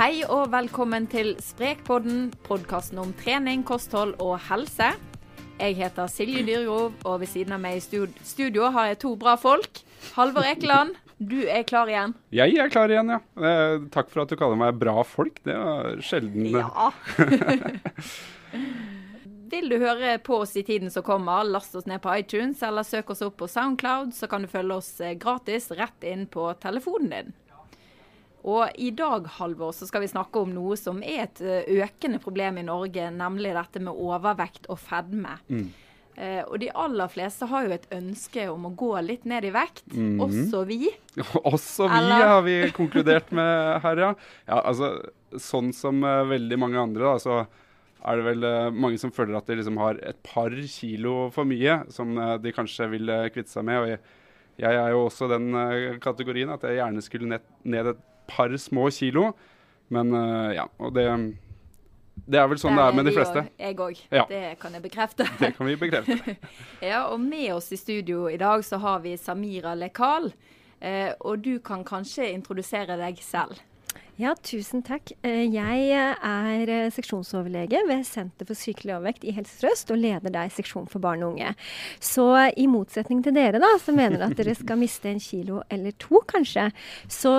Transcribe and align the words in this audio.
Hei 0.00 0.22
og 0.32 0.46
velkommen 0.48 1.04
til 1.12 1.34
Sprekpodden, 1.44 2.30
podkasten 2.46 2.96
om 3.02 3.10
trening, 3.18 3.60
kosthold 3.68 4.14
og 4.24 4.38
helse. 4.46 4.86
Jeg 5.58 5.74
heter 5.76 6.08
Silje 6.08 6.40
Dyrgrov, 6.46 6.94
og 7.04 7.18
ved 7.20 7.28
siden 7.28 7.52
av 7.52 7.60
meg 7.60 7.76
i 7.76 8.00
studio 8.24 8.70
har 8.72 8.86
jeg 8.88 8.98
to 9.02 9.10
bra 9.20 9.34
folk. 9.36 9.82
Halvor 10.14 10.48
Ekeland, 10.48 10.96
du 11.20 11.42
er 11.42 11.66
klar 11.68 11.92
igjen? 11.92 12.14
Jeg 12.32 12.56
er 12.56 12.72
klar 12.72 12.88
igjen, 12.88 13.12
ja. 13.12 13.18
Eh, 13.44 13.84
takk 13.92 14.08
for 14.08 14.24
at 14.24 14.32
du 14.32 14.40
kaller 14.40 14.56
meg 14.62 14.80
bra 14.80 15.04
folk. 15.04 15.36
Det 15.44 15.58
var 15.60 16.00
sjelden. 16.00 16.48
Ja. 16.48 16.88
Vil 19.52 19.68
du 19.68 19.76
høre 19.84 20.16
på 20.24 20.40
oss 20.46 20.56
i 20.56 20.64
tiden 20.64 20.88
som 20.88 21.04
kommer, 21.04 21.44
last 21.44 21.76
oss 21.76 21.84
ned 21.84 22.00
på 22.00 22.16
iTunes 22.22 22.64
eller 22.64 22.88
søk 22.88 23.12
oss 23.12 23.20
opp 23.28 23.36
på 23.44 23.52
Soundcloud, 23.52 24.16
så 24.16 24.32
kan 24.32 24.48
du 24.48 24.48
følge 24.48 24.80
oss 24.80 24.94
eh, 25.04 25.12
gratis 25.20 25.68
rett 25.76 26.08
inn 26.08 26.24
på 26.24 26.48
telefonen 26.64 27.12
din. 27.18 27.32
Og 28.48 28.80
i 28.80 28.88
dag, 28.96 29.26
Halvor, 29.36 29.74
så 29.76 29.88
skal 29.88 30.04
vi 30.04 30.08
snakke 30.08 30.40
om 30.40 30.52
noe 30.54 30.78
som 30.80 31.02
er 31.04 31.26
et 31.26 31.42
eh, 31.44 31.68
økende 31.84 32.20
problem 32.22 32.60
i 32.60 32.64
Norge, 32.64 33.10
nemlig 33.12 33.52
dette 33.56 33.82
med 33.84 33.92
overvekt 33.92 34.70
og 34.72 34.80
fedme. 34.80 35.36
Mm. 35.52 35.66
Eh, 36.20 36.40
og 36.42 36.58
de 36.60 36.68
aller 36.76 37.08
fleste 37.12 37.46
har 37.48 37.64
jo 37.64 37.72
et 37.76 37.86
ønske 37.96 38.44
om 38.50 38.66
å 38.68 38.72
gå 38.76 38.90
litt 39.06 39.26
ned 39.28 39.46
i 39.48 39.52
vekt, 39.54 39.86
mm 39.92 40.18
-hmm. 40.18 40.24
også 40.24 40.64
vi. 40.68 40.90
også 41.52 41.88
vi 41.88 41.96
Eller? 41.96 42.26
har 42.26 42.42
vi 42.42 42.70
konkludert 42.76 43.32
med 43.32 43.80
her, 43.82 43.96
ja. 43.96 44.14
ja 44.46 44.60
altså, 44.60 45.10
sånn 45.36 45.72
som 45.72 46.02
uh, 46.04 46.28
veldig 46.28 46.58
mange 46.58 46.78
andre, 46.78 47.04
da, 47.04 47.18
så 47.18 47.46
er 48.04 48.16
det 48.16 48.24
vel 48.24 48.44
uh, 48.44 48.70
mange 48.70 48.98
som 48.98 49.12
føler 49.12 49.36
at 49.36 49.46
de 49.46 49.56
liksom 49.56 49.76
har 49.76 49.96
et 50.02 50.16
par 50.22 50.50
kilo 50.50 51.30
for 51.30 51.44
mye 51.44 51.84
som 51.88 52.18
uh, 52.18 52.36
de 52.36 52.52
kanskje 52.52 52.88
vil 52.90 53.06
kvitte 53.32 53.50
seg 53.50 53.64
med. 53.64 53.78
og 53.78 53.88
jeg, 53.88 53.98
jeg 54.58 54.74
er 54.74 54.90
jo 54.90 55.06
også 55.06 55.28
den 55.28 56.00
kategorien 56.00 56.50
at 56.50 56.62
jeg 56.62 56.76
gjerne 56.76 57.02
skulle 57.02 57.28
ned, 57.28 57.40
ned 57.64 57.86
et 57.86 58.09
par 58.30 58.56
små 58.58 58.88
kilo. 58.94 59.32
Men 59.90 60.14
ja, 60.54 60.68
og 60.78 60.94
det 60.94 61.06
det 62.30 62.38
er 62.40 62.46
vel 62.50 62.60
sånn 62.60 62.76
det 62.78 62.84
er, 62.84 62.96
med 62.96 63.08
de 63.08 63.14
fleste. 63.14 63.42
Jeg 63.60 63.78
òg. 63.80 64.02
Ja. 64.12 64.26
Det 64.28 64.42
kan 64.60 64.76
jeg 64.76 64.84
bekrefte. 64.84 65.26
Det 65.40 65.52
kan 65.56 65.66
vi 65.68 65.76
bekrefte. 65.80 66.36
ja, 66.90 67.06
og 67.08 67.20
med 67.22 67.48
oss 67.56 67.70
i 67.72 67.80
studio 67.80 68.26
i 68.30 68.38
dag 68.40 68.64
så 68.66 68.80
har 68.82 69.02
vi 69.04 69.16
Samira 69.20 69.74
Lekal. 69.78 70.30
Eh, 70.80 71.10
og 71.20 71.42
du 71.44 71.58
kan 71.64 71.84
kanskje 71.84 72.30
introdusere 72.32 72.96
deg 73.00 73.20
selv? 73.24 73.58
Ja, 74.20 74.34
tusen 74.44 74.82
takk. 74.84 75.12
Eh, 75.24 75.46
jeg 75.48 75.90
er 75.96 76.72
eh, 76.72 76.92
seksjonsoverlege 76.92 77.82
ved 77.88 78.04
Senter 78.08 78.48
for 78.48 78.58
sykelig 78.58 78.94
overvekt 78.98 79.24
i 79.24 79.34
Helse 79.36 79.60
Sør-Øst, 79.60 79.92
og 79.92 80.00
leder 80.00 80.32
der 80.32 80.52
seksjon 80.52 80.88
for 80.92 81.02
barn 81.04 81.24
og 81.24 81.34
unge. 81.34 81.54
Så 82.04 82.26
i 82.56 82.68
motsetning 82.70 83.24
til 83.24 83.36
dere, 83.36 83.62
da, 83.62 83.74
som 83.82 83.96
mener 84.00 84.24
at 84.28 84.36
dere 84.38 84.56
skal 84.56 84.80
miste 84.80 85.08
en 85.10 85.22
kilo 85.24 85.62
eller 85.72 85.96
to, 86.00 86.22
kanskje, 86.28 86.68
så 87.08 87.34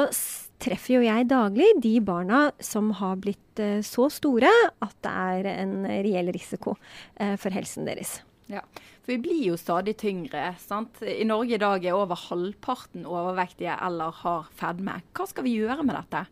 treffer 0.61 0.97
jo 0.97 1.05
jeg 1.05 1.29
daglig 1.31 1.69
de 1.83 1.95
barna 2.05 2.49
som 2.63 2.91
har 3.01 3.19
blitt 3.23 3.61
uh, 3.61 3.79
så 3.85 4.09
store 4.13 4.51
at 4.81 4.97
det 5.05 5.11
er 5.11 5.49
en 5.57 5.79
reell 5.89 6.31
risiko 6.35 6.75
uh, 6.77 7.35
for 7.41 7.53
helsen 7.55 7.89
deres. 7.89 8.19
Ja, 8.51 8.63
for 9.01 9.13
vi 9.13 9.21
blir 9.23 9.43
jo 9.51 9.57
stadig 9.59 9.95
tyngre. 10.01 10.51
sant? 10.59 10.99
I 11.01 11.23
Norge 11.27 11.55
i 11.55 11.61
dag 11.61 11.85
er 11.85 11.95
over 11.95 12.19
halvparten 12.19 13.07
overvektige 13.07 13.77
eller 13.79 14.11
har 14.23 14.49
fedme. 14.59 14.99
Hva 15.15 15.27
skal 15.29 15.47
vi 15.47 15.55
gjøre 15.61 15.85
med 15.87 15.95
dette? 15.95 16.25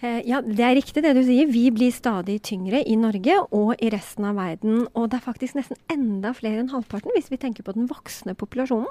Eh, 0.00 0.22
ja, 0.24 0.38
det 0.40 0.64
er 0.64 0.78
riktig 0.78 1.02
det 1.04 1.12
du 1.12 1.20
sier. 1.26 1.48
Vi 1.52 1.66
blir 1.74 1.92
stadig 1.92 2.38
tyngre 2.48 2.80
i 2.88 2.94
Norge 2.96 3.34
og 3.52 3.74
i 3.84 3.90
resten 3.92 4.24
av 4.30 4.38
verden. 4.38 4.86
Og 4.96 5.10
det 5.12 5.18
er 5.18 5.26
faktisk 5.26 5.58
nesten 5.58 5.76
enda 5.92 6.32
flere 6.36 6.62
enn 6.62 6.72
halvparten 6.72 7.12
hvis 7.12 7.28
vi 7.32 7.40
tenker 7.40 7.66
på 7.66 7.74
den 7.76 7.88
voksne 7.90 8.32
populasjonen. 8.40 8.88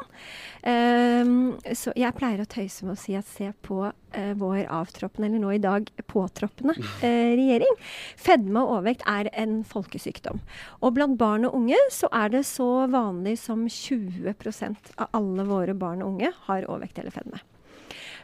Um, 0.61 1.57
så 1.73 1.95
jeg 1.97 2.13
pleier 2.17 2.43
å 2.43 2.49
tøyse 2.49 2.85
med 2.85 2.93
å 2.93 3.01
si 3.01 3.17
at 3.17 3.29
se 3.29 3.49
på 3.65 3.81
uh, 3.89 4.33
vår 4.37 4.67
avtroppende, 4.67 5.31
eller 5.31 5.41
nå 5.41 5.55
i 5.55 5.63
dag 5.63 5.89
påtroppende, 6.11 6.77
uh, 6.77 7.33
regjering. 7.39 7.77
Fedme 8.19 8.61
og 8.61 8.77
overvekt 8.77 9.05
er 9.09 9.31
en 9.33 9.63
folkesykdom. 9.65 10.43
Og 10.85 10.97
blant 10.97 11.17
barn 11.17 11.49
og 11.49 11.57
unge 11.57 11.79
så 11.93 12.11
er 12.13 12.35
det 12.37 12.45
så 12.49 12.85
vanlig 12.91 13.39
som 13.41 13.65
20% 13.65 14.93
av 14.99 15.09
alle 15.17 15.49
våre 15.49 15.73
barn 15.73 16.03
og 16.05 16.19
unge 16.19 16.35
har 16.45 16.69
overvekt 16.69 17.01
eller 17.01 17.17
fedme. 17.17 17.41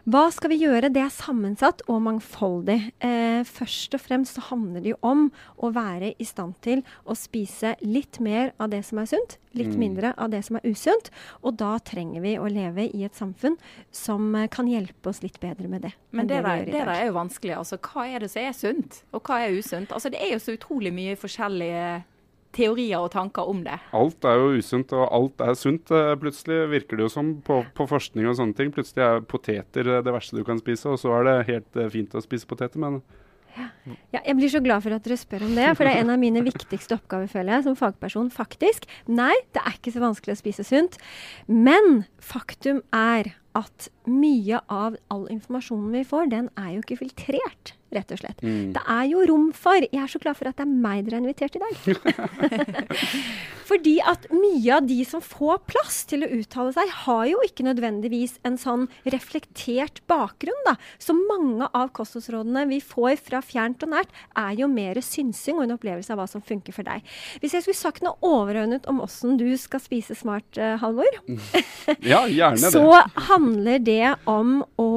Hva 0.06 0.28
skal 0.30 0.52
vi 0.52 0.60
gjøre? 0.62 0.92
Det 0.94 1.02
er 1.02 1.10
sammensatt 1.10 1.80
og 1.90 2.04
mangfoldig. 2.06 2.76
Eh, 3.02 3.40
først 3.50 3.96
og 3.98 4.04
fremst 4.04 4.38
så 4.38 4.44
handler 4.52 4.84
det 4.86 4.92
jo 4.92 5.00
om 5.02 5.24
å 5.58 5.72
være 5.74 6.12
i 6.22 6.28
stand 6.30 6.54
til 6.62 6.84
å 7.10 7.16
spise 7.18 7.72
litt 7.82 8.20
mer 8.22 8.52
av 8.62 8.70
det 8.70 8.84
som 8.86 9.02
er 9.02 9.10
sunt, 9.10 9.40
litt 9.58 9.74
mm. 9.74 9.80
mindre 9.82 10.14
av 10.22 10.30
det 10.30 10.44
som 10.46 10.60
er 10.60 10.68
usunt. 10.70 11.10
Og 11.42 11.58
da 11.58 11.72
trenger 11.82 12.22
vi 12.22 12.36
å 12.38 12.46
leve 12.46 12.86
i 12.86 13.02
et 13.08 13.18
samfunn 13.18 13.58
som 13.90 14.30
eh, 14.38 14.46
kan 14.54 14.70
hjelpe 14.70 15.10
oss 15.10 15.24
litt 15.26 15.42
bedre 15.42 15.72
med 15.74 15.88
det. 15.88 15.96
Men 16.14 16.30
det, 16.30 16.38
det, 16.38 16.52
der, 16.52 16.70
det 16.70 16.84
der 16.86 16.94
er 17.00 17.08
jo 17.10 17.18
vanskelig. 17.18 17.56
Altså, 17.58 17.82
hva 17.82 18.06
er 18.06 18.22
det 18.22 18.30
som 18.30 18.46
er 18.46 18.60
sunt, 18.62 19.02
og 19.10 19.26
hva 19.26 19.42
er 19.42 19.58
usunt? 19.58 19.90
Altså, 19.90 20.14
det 20.14 20.22
er 20.22 20.36
jo 20.36 20.44
så 20.44 20.54
utrolig 20.54 20.94
mye 20.94 21.18
forskjellige 21.18 21.88
teorier 22.56 23.04
og 23.04 23.12
tanker 23.14 23.50
om 23.52 23.62
det. 23.66 23.78
Alt 23.96 24.26
er 24.28 24.40
jo 24.40 24.56
usunt, 24.60 24.94
og 24.96 25.06
alt 25.10 25.44
er 25.44 25.58
sunt. 25.60 25.92
Eh, 25.92 26.16
plutselig 26.22 26.64
virker 26.72 27.00
det 27.00 27.08
jo 27.08 27.12
som 27.12 27.36
på, 27.46 27.62
på, 27.76 27.90
forskning 27.92 28.30
og 28.30 28.40
sånne 28.40 28.58
ting. 28.58 28.72
Plutselig 28.76 29.06
er 29.06 29.22
poteter 29.28 29.92
det 30.06 30.16
verste 30.16 30.40
du 30.40 30.46
kan 30.48 30.62
spise, 30.62 30.90
og 30.92 31.02
så 31.02 31.14
er 31.20 31.30
det 31.30 31.38
helt 31.52 31.80
eh, 31.80 31.92
fint 31.94 32.16
å 32.16 32.24
spise 32.24 32.50
poteter. 32.50 32.82
men... 32.82 33.02
Ja. 33.56 33.70
ja. 34.12 34.20
jeg 34.20 34.36
blir 34.36 34.52
så 34.52 34.60
glad 34.60 34.84
for 34.84 34.92
at 34.92 35.06
dere 35.06 35.16
spør 35.16 35.46
om 35.48 35.54
det, 35.56 35.70
for 35.78 35.88
det 35.88 35.94
er 35.96 36.04
en 36.04 36.12
av 36.12 36.20
mine 36.20 36.44
viktigste 36.44 36.98
oppgaver, 36.98 37.30
føler 37.32 37.56
jeg, 37.56 37.66
som 37.70 37.78
fagperson, 37.80 38.28
faktisk. 38.34 38.84
Nei, 39.08 39.32
det 39.56 39.64
er 39.64 39.78
ikke 39.78 39.94
så 39.96 40.04
vanskelig 40.04 40.36
å 40.36 40.42
spise 40.42 40.66
sunt. 40.68 41.00
Men 41.48 42.04
faktum 42.20 42.84
er 42.92 43.32
at 43.56 43.88
mye 44.10 44.60
av 44.68 44.98
all 45.14 45.26
informasjonen 45.32 45.96
vi 45.96 46.04
får, 46.08 46.28
den 46.34 46.52
er 46.60 46.74
jo 46.76 46.84
ikke 46.84 47.00
filtrert 47.06 47.76
rett 47.96 48.16
og 48.16 48.22
slett. 48.22 48.44
Mm. 48.46 48.72
Det 48.76 48.84
er 48.96 49.10
jo 49.12 49.26
rom 49.32 49.50
for 49.56 49.86
Jeg 49.86 50.02
er 50.02 50.12
så 50.12 50.22
glad 50.22 50.40
for 50.40 50.50
at 50.50 50.60
det 50.60 50.66
er 50.66 50.72
meg 50.86 51.06
dere 51.06 51.20
har 51.20 51.26
invitert 51.26 51.56
i 51.56 51.64
dag. 51.64 51.74
Fordi 53.66 53.96
at 54.06 54.28
mye 54.34 54.78
av 54.78 54.86
de 54.86 55.00
som 55.08 55.24
får 55.24 55.64
plass 55.70 56.04
til 56.10 56.26
å 56.26 56.30
uttale 56.38 56.74
seg, 56.76 56.92
har 57.06 57.24
jo 57.32 57.42
ikke 57.46 57.66
nødvendigvis 57.66 58.38
en 58.46 58.60
sånn 58.62 58.86
reflektert 59.10 60.04
bakgrunn, 60.10 60.62
da. 60.68 60.76
Så 61.02 61.16
mange 61.18 61.70
av 61.74 61.90
kostholdsrådene 61.98 62.68
vi 62.70 62.80
får 62.84 63.18
fra 63.26 63.42
fjernt 63.46 63.84
og 63.86 63.94
nært, 63.96 64.14
er 64.38 64.54
jo 64.60 64.70
mer 64.72 65.00
synsing 65.06 65.60
og 65.60 65.66
en 65.66 65.76
opplevelse 65.78 66.14
av 66.14 66.22
hva 66.22 66.30
som 66.30 66.46
funker 66.46 66.76
for 66.76 66.88
deg. 66.88 67.06
Hvis 67.42 67.58
jeg 67.58 67.66
skulle 67.66 67.82
sagt 67.82 68.06
noe 68.06 68.20
overordnet 68.26 68.86
om 68.92 69.02
åssen 69.06 69.40
du 69.42 69.48
skal 69.60 69.82
spise 69.84 70.18
smart, 70.18 70.48
uh, 70.60 70.76
Halvor, 70.82 71.10
ja, 72.06 72.26
gjerne 72.30 72.62
det. 72.62 72.74
så 72.76 73.02
handler 73.32 73.82
det 73.82 74.16
om 74.30 74.60
å 74.82 74.92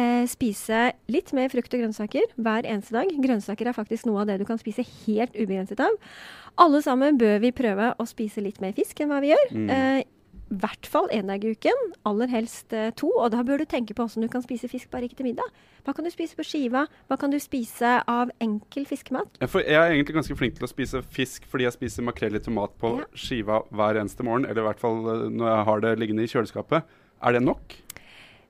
eh, 0.00 0.24
spise 0.30 0.92
litt 1.12 1.32
mer 1.36 1.52
frukt 1.52 1.74
og 1.74 1.84
grønnsaker 1.84 2.32
hver 2.36 2.68
eneste 2.68 2.96
dag. 2.96 3.12
Grønnsaker 3.24 3.70
er 3.70 3.76
faktisk 3.76 4.08
noe 4.08 4.22
av 4.22 4.30
det 4.30 4.40
du 4.42 4.46
kan 4.48 4.60
spise 4.60 4.84
helt 5.04 5.36
ubegrenset 5.36 5.82
av. 5.82 6.00
Alle 6.62 6.82
sammen 6.84 7.20
bør 7.20 7.38
vi 7.42 7.52
prøve 7.56 7.92
å 7.96 8.08
spise 8.08 8.44
litt 8.44 8.60
mer 8.62 8.74
fisk 8.76 9.00
enn 9.00 9.12
hva 9.12 9.22
vi 9.24 9.32
gjør. 9.32 9.54
Mm. 9.56 9.70
Eh, 9.72 10.02
i 10.52 10.56
hvert 10.60 10.84
fall 10.88 11.08
én 11.14 11.30
dag 11.30 11.44
i 11.44 11.52
uken, 11.54 11.78
aller 12.08 12.28
helst 12.28 12.74
eh, 12.76 12.90
to. 12.96 13.08
Og 13.08 13.30
da 13.32 13.40
bør 13.46 13.62
du 13.62 13.66
tenke 13.68 13.94
på 13.96 14.04
hvordan 14.04 14.26
du 14.26 14.30
kan 14.32 14.44
spise 14.44 14.68
fisk, 14.68 14.90
bare 14.92 15.08
ikke 15.08 15.22
til 15.22 15.30
middag. 15.30 15.48
Hva 15.86 15.94
kan 15.96 16.04
du 16.04 16.12
spise 16.12 16.36
på 16.36 16.44
skiva? 16.44 16.84
Hva 17.08 17.16
kan 17.20 17.32
du 17.32 17.38
spise 17.40 17.94
av 18.08 18.32
enkel 18.44 18.84
fiskemat? 18.88 19.40
Jeg 19.40 19.64
er 19.72 19.94
egentlig 19.94 20.18
ganske 20.18 20.36
flink 20.36 20.58
til 20.58 20.68
å 20.68 20.70
spise 20.70 21.00
fisk 21.14 21.48
fordi 21.50 21.66
jeg 21.66 21.76
spiser 21.78 22.06
makrell 22.06 22.36
i 22.36 22.42
tomat 22.44 22.74
på 22.80 22.94
ja. 23.00 23.08
skiva 23.16 23.62
hver 23.72 24.02
eneste 24.02 24.26
morgen. 24.28 24.44
Eller 24.48 24.60
i 24.64 24.68
hvert 24.68 24.82
fall 24.82 25.00
eh, 25.14 25.24
når 25.32 25.52
jeg 25.54 25.66
har 25.70 25.86
det 25.86 25.94
liggende 26.02 26.26
i 26.26 26.34
kjøleskapet. 26.34 27.00
Er 27.22 27.38
det 27.38 27.44
nok? 27.46 27.78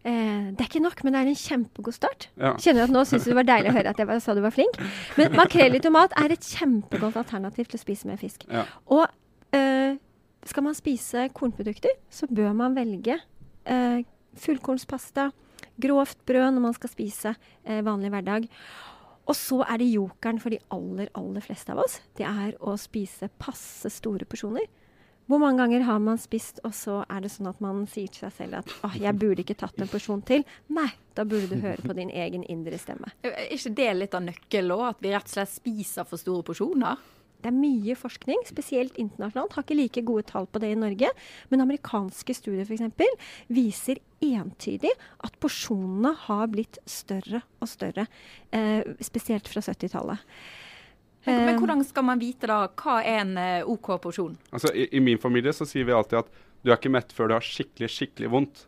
Eh, 0.02 0.46
det 0.50 0.64
er 0.64 0.68
ikke 0.68 0.82
nok, 0.82 1.02
men 1.06 1.14
det 1.14 1.20
er 1.20 1.30
en 1.30 1.38
kjempegod 1.38 1.94
start. 1.94 2.28
Ja. 2.40 2.54
Kjenner 2.58 2.88
at 2.88 2.94
Nå 2.94 3.04
syns 3.06 3.26
du 3.26 3.30
det 3.30 3.38
var 3.38 3.46
deilig 3.46 3.70
å 3.70 3.76
høre 3.76 3.92
at 3.92 4.00
jeg 4.02 4.08
var, 4.08 4.22
sa 4.22 4.34
du 4.34 4.42
var 4.42 4.54
flink. 4.54 4.78
Men 5.18 5.36
makrell 5.38 5.78
i 5.78 5.82
tomat 5.82 6.14
er 6.18 6.34
et 6.34 6.48
kjempegodt 6.54 7.20
alternativ 7.20 7.70
til 7.70 7.78
å 7.78 7.82
spise 7.84 8.10
med 8.10 8.18
fisk. 8.22 8.46
Ja. 8.50 8.64
Og 8.90 9.04
eh, 9.54 9.94
skal 10.48 10.66
man 10.66 10.74
spise 10.78 11.28
kornprodukter, 11.36 11.94
så 12.10 12.26
bør 12.26 12.50
man 12.58 12.74
velge 12.74 13.20
eh, 13.64 14.02
fullkornspasta, 14.42 15.30
grovt 15.82 16.18
brød 16.26 16.56
når 16.56 16.66
man 16.66 16.74
skal 16.76 16.90
spise 16.90 17.36
eh, 17.62 17.84
vanlig 17.86 18.10
hverdag. 18.14 18.50
Og 19.30 19.38
så 19.38 19.60
er 19.70 19.78
det 19.78 19.92
jokeren 19.92 20.40
for 20.42 20.50
de 20.50 20.58
aller, 20.74 21.10
aller 21.14 21.44
fleste 21.44 21.70
av 21.74 21.84
oss. 21.84 22.00
Det 22.18 22.26
er 22.26 22.56
å 22.58 22.74
spise 22.80 23.30
passe 23.38 23.90
store 23.94 24.26
porsjoner. 24.26 24.66
Hvor 25.32 25.40
mange 25.40 25.62
ganger 25.62 25.86
har 25.86 26.00
man 26.04 26.18
spist, 26.20 26.58
og 26.60 26.74
så 26.76 26.98
er 27.08 27.22
det 27.24 27.30
sånn 27.32 27.48
at 27.48 27.60
man 27.64 27.86
sier 27.88 28.10
til 28.12 28.26
seg 28.26 28.34
selv 28.36 28.58
at 28.58 28.72
åh, 28.84 28.98
jeg 29.00 29.16
burde 29.16 29.40
ikke 29.40 29.56
tatt 29.62 29.78
en 29.80 29.88
porsjon 29.88 30.20
til. 30.28 30.42
Nei, 30.76 30.90
da 31.16 31.24
burde 31.24 31.48
du 31.48 31.62
høre 31.62 31.80
på 31.80 31.94
din 31.96 32.10
egen 32.12 32.42
indre 32.52 32.76
stemme. 32.76 33.08
Er 33.30 33.48
ikke 33.56 33.72
det 33.78 33.86
litt 33.96 34.16
av 34.18 34.26
nøkkelen 34.26 34.74
òg, 34.74 34.82
at 34.90 35.00
vi 35.00 35.14
rett 35.14 35.30
og 35.30 35.32
slett 35.32 35.54
spiser 35.54 36.04
for 36.10 36.20
store 36.20 36.44
porsjoner? 36.50 37.00
Det 37.40 37.48
er 37.48 37.56
mye 37.56 37.96
forskning, 37.96 38.42
spesielt 38.44 38.98
internasjonalt. 39.00 39.56
Har 39.56 39.64
ikke 39.64 39.78
like 39.78 40.02
gode 40.10 40.26
tall 40.28 40.50
på 40.52 40.60
det 40.60 40.74
i 40.74 40.76
Norge. 40.82 41.08
Men 41.48 41.64
amerikanske 41.64 42.36
studier 42.36 42.68
f.eks. 42.68 43.24
viser 43.48 44.02
entydig 44.20 44.92
at 45.24 45.40
porsjonene 45.40 46.12
har 46.26 46.52
blitt 46.52 46.76
større 46.84 47.40
og 47.56 47.72
større. 47.72 48.04
Eh, 48.52 48.84
spesielt 49.00 49.48
fra 49.48 49.64
70-tallet. 49.64 50.28
Men, 51.24 51.44
men 51.46 51.58
hvordan 51.60 51.84
skal 51.86 52.06
man 52.06 52.18
vite 52.18 52.48
da 52.50 52.64
hva 52.66 52.96
er 53.06 53.20
en 53.22 53.36
OK 53.70 53.92
porsjon? 54.02 54.32
Altså, 54.50 54.72
i, 54.74 54.88
I 54.98 55.02
min 55.04 55.20
familie 55.22 55.52
så 55.54 55.66
sier 55.68 55.86
vi 55.86 55.94
alltid 55.94 56.24
at 56.24 56.32
du 56.62 56.70
er 56.70 56.78
ikke 56.78 56.92
mett 56.94 57.10
før 57.14 57.30
du 57.30 57.34
har 57.34 57.46
skikkelig, 57.46 57.90
skikkelig 57.90 58.30
vondt. 58.30 58.66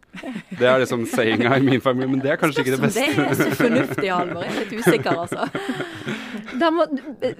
Det 0.58 0.66
er 0.66 0.80
liksom 0.82 1.04
sayinga 1.10 1.56
i 1.58 1.62
min 1.64 1.82
familie, 1.82 2.10
men 2.10 2.22
det 2.22 2.32
er 2.34 2.38
kanskje 2.38 2.64
ikke 2.64 2.74
det 2.76 2.82
beste. 2.84 3.04
Det 3.14 3.24
er 3.24 3.38
så 3.38 3.48
fornuftig, 3.58 4.08
Halvor. 4.10 4.44
Jeg 4.46 4.54
er 4.54 4.60
litt 4.60 4.74
usikker, 4.80 5.20
altså. 5.24 5.48
Må, 6.74 6.84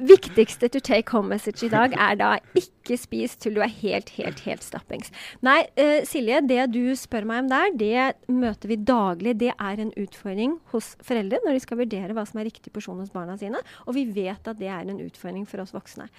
viktigste 0.04 0.68
to 0.72 0.80
take 0.84 1.12
home 1.14 1.30
message 1.30 1.62
i 1.66 1.70
dag 1.70 1.94
er 1.94 2.16
da 2.18 2.30
ikke 2.58 2.96
spis 2.98 3.36
til 3.40 3.56
du 3.56 3.62
er 3.64 3.70
helt, 3.70 4.10
helt, 4.18 4.42
helt 4.46 4.64
stappings. 4.64 5.12
Nei, 5.44 5.60
uh, 5.78 6.00
Silje, 6.08 6.40
det 6.46 6.66
du 6.74 6.82
spør 6.98 7.26
meg 7.30 7.44
om 7.44 7.50
der, 7.52 7.70
det 7.78 8.32
møter 8.32 8.70
vi 8.70 8.78
daglig. 8.78 9.36
Det 9.42 9.52
er 9.54 9.82
en 9.82 9.92
utfordring 10.00 10.58
hos 10.74 10.94
foreldre 11.04 11.40
når 11.44 11.58
de 11.58 11.64
skal 11.64 11.80
vurdere 11.82 12.16
hva 12.16 12.26
som 12.28 12.42
er 12.42 12.50
riktig 12.50 12.74
porsjon 12.74 13.00
hos 13.02 13.14
barna 13.14 13.38
sine. 13.40 13.62
Og 13.86 13.98
vi 13.98 14.06
vet 14.14 14.50
at 14.50 14.60
det 14.60 14.70
er 14.70 14.86
en 14.86 15.02
utfordring 15.04 15.46
for 15.50 15.62
oss 15.64 15.74
voksne. 15.74 16.10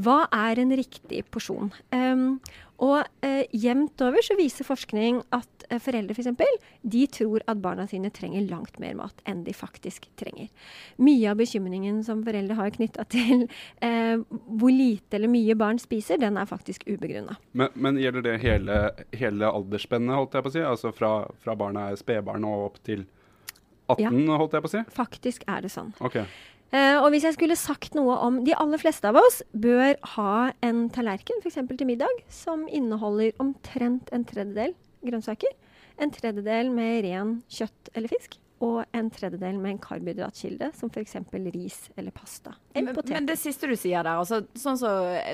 Hva 0.00 0.22
er 0.34 0.62
en 0.62 0.76
riktig 0.78 1.24
porsjon? 1.32 1.72
Um, 1.94 2.40
og 2.78 3.26
eh, 3.26 3.44
jevnt 3.50 3.98
over 4.06 4.22
så 4.22 4.36
viser 4.38 4.66
forskning 4.66 5.18
at 5.34 5.64
eh, 5.66 5.80
foreldre 5.82 6.14
f.eks. 6.14 6.68
de 6.86 7.02
tror 7.10 7.42
at 7.50 7.58
barna 7.62 7.88
sine 7.90 8.10
trenger 8.14 8.46
langt 8.46 8.78
mer 8.78 8.94
mat 8.98 9.22
enn 9.26 9.42
de 9.46 9.54
faktisk 9.56 10.06
trenger. 10.20 10.46
Mye 11.02 11.32
av 11.32 11.40
bekymringen 11.40 12.04
som 12.06 12.22
foreldre 12.26 12.58
har 12.58 12.70
knytta 12.76 13.06
til 13.10 13.48
eh, 13.82 14.22
hvor 14.22 14.74
lite 14.74 15.18
eller 15.18 15.32
mye 15.32 15.58
barn 15.58 15.82
spiser, 15.82 16.20
den 16.22 16.38
er 16.38 16.46
faktisk 16.46 16.86
ubegrunna. 16.86 17.34
Men, 17.52 17.74
men, 17.74 17.98
gjelder 17.98 18.28
det 18.28 18.36
hele, 18.44 18.78
hele 19.18 19.50
aldersspennet, 19.50 20.14
holdt 20.14 20.38
jeg 20.38 20.46
på 20.46 20.52
å 20.52 20.56
si? 20.58 20.66
Altså 20.74 20.94
fra, 20.94 21.12
fra 21.42 21.58
barna 21.58 21.88
er 21.90 21.98
spedbarn 21.98 22.46
og 22.46 22.68
opp 22.68 22.82
til 22.86 23.08
18, 23.88 24.04
ja, 24.04 24.38
holdt 24.38 24.54
jeg 24.54 24.62
på 24.62 24.70
å 24.70 24.74
si? 24.76 24.84
Faktisk 24.94 25.48
er 25.50 25.66
det 25.66 25.72
sånn. 25.74 25.90
Okay. 26.04 26.28
Uh, 26.68 27.00
og 27.00 27.08
hvis 27.14 27.24
jeg 27.24 27.36
skulle 27.38 27.56
sagt 27.56 27.94
noe 27.96 28.12
om 28.20 28.42
De 28.44 28.52
aller 28.52 28.76
fleste 28.76 29.08
av 29.08 29.16
oss 29.16 29.38
bør 29.56 29.94
ha 30.16 30.50
en 30.60 30.82
tallerken 30.92 31.40
f.eks. 31.40 31.62
til 31.64 31.88
middag 31.88 32.20
som 32.28 32.66
inneholder 32.68 33.32
omtrent 33.40 34.12
en 34.12 34.26
tredjedel 34.28 34.74
grønnsaker, 35.06 35.54
en 35.96 36.12
tredjedel 36.12 36.68
med 36.74 37.06
ren 37.06 37.32
kjøtt 37.48 37.90
eller 37.94 38.12
fisk, 38.12 38.36
og 38.64 38.82
en 38.96 39.10
tredjedel 39.14 39.58
med 39.58 39.76
en 39.76 39.80
karbohydratkilde, 39.82 40.72
som 40.74 40.90
f.eks. 40.90 41.16
ris 41.54 41.78
eller 41.96 42.10
pasta. 42.14 42.54
Men, 42.74 42.90
men, 42.90 43.28
det 43.28 43.38
siste 43.38 43.70
du 43.70 43.76
sier 43.78 44.02
der, 44.02 44.18
altså, 44.18 44.42
sånn 44.58 44.80
så, 44.80 44.92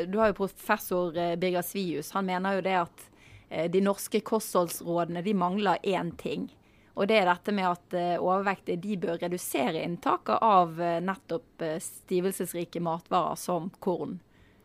du 0.08 0.18
har 0.20 0.32
jo 0.32 0.42
professor 0.44 1.16
eh, 1.16 1.34
Birger 1.40 1.64
Svius. 1.64 2.12
Han 2.16 2.28
mener 2.28 2.58
jo 2.58 2.66
det 2.66 2.76
at 2.82 3.06
eh, 3.48 3.70
de 3.72 3.80
norske 3.84 4.20
kostholdsrådene 4.24 5.24
de 5.24 5.34
mangler 5.40 5.80
én 5.88 6.12
ting. 6.20 6.50
Og 6.94 7.08
det 7.10 7.18
er 7.18 7.28
dette 7.28 7.54
med 7.54 7.66
at 7.68 7.96
uh, 7.96 8.22
overvektige 8.22 8.80
de 8.82 8.98
bør 9.02 9.18
redusere 9.24 9.82
inntaket 9.82 10.38
av 10.44 10.76
uh, 10.78 10.98
nettopp 11.02 11.64
uh, 11.64 11.76
stivelsesrike 11.82 12.82
matvarer 12.84 13.38
som 13.40 13.70
korn 13.82 14.20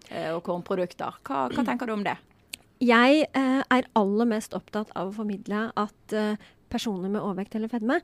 og 0.09 0.39
kornprodukter. 0.41 1.19
Hva, 1.27 1.43
hva, 1.53 1.63
tenker 1.67 1.85
du 1.85 1.91
om 1.93 2.01
det? 2.01 2.15
Jeg 2.81 3.27
er 3.37 3.89
aller 3.99 4.29
mest 4.31 4.55
opptatt 4.57 4.89
av 4.97 5.11
å 5.11 5.13
formidle 5.13 5.67
at 5.77 6.15
personer 6.71 7.11
med 7.11 7.19
overvekt 7.19 7.59
eller 7.59 7.69
fedme 7.69 7.99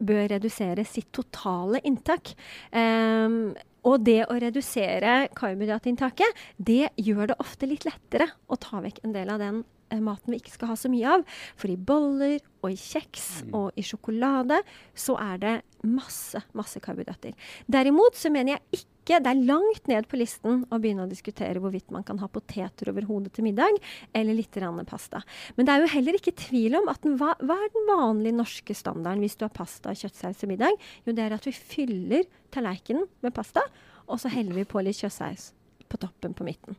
bør 0.00 0.22
redusere 0.32 0.86
sitt 0.88 1.10
totale 1.12 1.82
inntak. 1.84 2.32
Og 2.72 4.06
det 4.06 4.22
å 4.30 4.38
redusere 4.46 5.18
karbohydratinntaket, 5.36 6.40
det 6.56 6.86
gjør 7.04 7.34
det 7.34 7.40
ofte 7.44 7.68
litt 7.68 7.84
lettere 7.84 8.30
å 8.48 8.56
ta 8.56 8.80
vekk 8.86 9.04
en 9.04 9.12
del 9.18 9.36
av 9.36 9.42
den 9.42 9.60
Eh, 9.60 9.75
maten 10.02 10.34
vi 10.34 10.40
ikke 10.40 10.54
skal 10.54 10.72
ha 10.72 10.76
så 10.78 10.90
mye 10.92 11.16
av. 11.16 11.24
For 11.58 11.72
i 11.72 11.78
boller 11.78 12.40
og 12.64 12.72
i 12.72 12.78
kjeks 12.80 13.46
mm. 13.46 13.54
og 13.56 13.78
i 13.78 13.84
sjokolade 13.86 14.60
så 14.98 15.16
er 15.22 15.40
det 15.42 15.54
masse, 15.86 16.40
masse 16.56 16.80
karbohydrater. 16.82 17.34
Derimot 17.70 18.18
så 18.18 18.32
mener 18.32 18.56
jeg 18.56 18.80
ikke 18.80 19.20
det 19.22 19.30
er 19.30 19.44
langt 19.46 19.86
ned 19.86 20.08
på 20.10 20.18
listen 20.18 20.64
å 20.66 20.80
begynne 20.82 21.04
å 21.04 21.10
diskutere 21.10 21.60
hvorvidt 21.62 21.92
man 21.94 22.02
kan 22.06 22.18
ha 22.18 22.26
poteter 22.26 22.90
over 22.90 23.06
hodet 23.06 23.36
til 23.36 23.46
middag, 23.46 23.78
eller 24.10 24.34
litt 24.34 24.58
pasta. 24.90 25.20
Men 25.54 25.66
det 25.66 25.74
er 25.74 25.84
jo 25.84 25.92
heller 25.92 26.18
ikke 26.18 26.34
tvil 26.34 26.74
om 26.80 26.90
at 26.90 27.04
den, 27.06 27.14
hva, 27.20 27.36
hva, 27.38 27.54
er 27.54 27.70
den 27.70 27.86
vanlige 27.86 28.34
norske 28.40 28.74
standarden 28.74 29.22
hvis 29.22 29.38
du 29.38 29.46
har 29.46 29.54
pasta 29.54 29.94
og 29.94 30.00
kjøttsaus 30.00 30.42
til 30.42 30.50
middag? 30.50 30.74
Jo, 31.06 31.14
det 31.14 31.22
er 31.22 31.36
at 31.38 31.46
vi 31.46 31.54
fyller 31.54 32.26
tallerkenen 32.50 33.06
med 33.22 33.36
pasta, 33.36 33.62
og 34.10 34.18
så 34.18 34.32
heller 34.32 34.58
vi 34.58 34.66
på 34.66 34.82
litt 34.82 34.98
kjøttsaus 34.98 35.52
på 35.86 36.02
toppen 36.02 36.34
på 36.34 36.46
midten. 36.48 36.74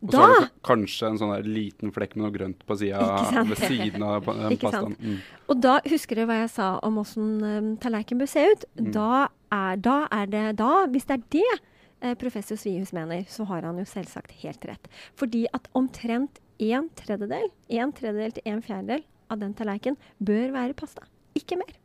Og 0.00 0.14
så 0.14 0.22
er 0.24 0.30
det 0.32 0.48
kanskje 0.64 1.08
en 1.10 1.18
sånn 1.20 1.32
liten 1.44 1.92
flekk 1.92 2.14
med 2.16 2.24
noe 2.24 2.32
grønt 2.34 2.62
på 2.64 2.76
sida 2.80 3.42
ved 3.48 3.60
siden 3.60 4.04
av 4.06 4.24
pastaen. 4.62 4.94
Mm. 4.96 5.18
Og 5.52 5.60
da 5.60 5.74
husker 5.92 6.16
dere 6.16 6.30
hva 6.30 6.38
jeg 6.40 6.52
sa 6.54 6.70
om 6.86 7.00
åssen 7.02 7.34
um, 7.44 7.74
bør 7.76 8.30
se 8.30 8.46
ut? 8.48 8.64
Mm. 8.80 8.92
Da, 8.96 9.26
er, 9.52 9.82
da, 9.84 9.98
er, 10.16 10.30
det 10.32 10.44
da, 10.62 10.70
hvis 10.92 11.08
det 11.10 11.18
er 11.18 11.26
det 11.36 11.50
eh, 11.52 12.16
professor 12.20 12.56
Svihus 12.56 12.94
mener, 12.96 13.26
så 13.28 13.44
har 13.50 13.68
han 13.68 13.80
jo 13.80 13.84
selvsagt 13.88 14.32
helt 14.40 14.64
rett. 14.68 14.88
Fordi 15.20 15.44
at 15.56 15.68
omtrent 15.76 16.40
en 16.60 16.88
tredjedel, 16.96 17.50
en 17.68 17.92
tredjedel 17.96 18.36
til 18.36 18.52
en 18.52 18.64
fjerdedel 18.64 19.04
av 19.30 19.44
den 19.44 19.54
tallerkenen 19.56 20.00
bør 20.18 20.56
være 20.56 20.76
pasta. 20.80 21.04
Ikke 21.36 21.60
mer. 21.60 21.79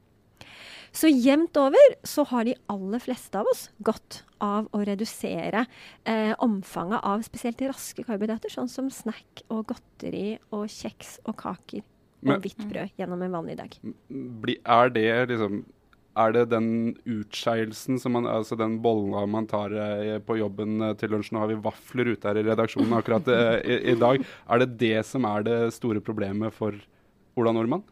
Så 0.96 1.10
jevnt 1.12 1.58
over 1.60 1.96
så 2.08 2.24
har 2.30 2.48
de 2.48 2.56
aller 2.72 3.04
fleste 3.04 3.40
av 3.40 3.50
oss 3.52 3.68
godt 3.84 4.22
av 4.44 4.70
å 4.72 4.84
redusere 4.88 5.66
eh, 6.08 6.32
omfanget 6.44 7.04
av 7.04 7.24
spesielt 7.28 7.62
raske 7.68 8.06
karbohydrater, 8.06 8.54
sånn 8.54 8.72
som 8.72 8.88
snack 8.94 9.44
og 9.50 9.66
godteri 9.74 10.38
og 10.56 10.70
kjeks 10.72 11.18
og 11.26 11.36
kaker 11.42 11.84
og 12.26 12.42
hvitt 12.42 12.64
brød 12.66 12.96
gjennom 12.98 13.22
en 13.22 13.36
vanlig 13.36 13.58
dag. 13.60 13.76
Er 14.66 14.94
det 14.96 15.10
liksom 15.30 15.64
er 16.16 16.32
det 16.32 16.46
den 16.54 16.68
utskeielsen, 17.12 18.00
altså 18.24 18.56
den 18.56 18.78
bolla 18.84 19.26
man 19.28 19.48
tar 19.52 19.74
eh, 19.76 20.16
på 20.24 20.38
jobben 20.40 20.80
eh, 20.80 20.94
til 20.96 21.12
lunsj 21.12 21.34
Nå 21.36 21.42
har 21.44 21.52
vi 21.52 21.58
vafler 21.60 22.14
ute 22.14 22.30
her 22.30 22.40
i 22.40 22.46
redaksjonen 22.48 22.96
akkurat 22.96 23.28
eh, 23.28 23.58
i, 23.60 23.80
i, 23.92 23.96
dag. 24.00 24.24
Er 24.48 24.64
det 24.64 24.70
det 24.80 25.02
som 25.10 25.28
er 25.28 25.44
det 25.44 25.58
store 25.76 26.00
problemet 26.00 26.56
for 26.56 26.78
Ola 27.36 27.52
Nordmann? 27.52 27.84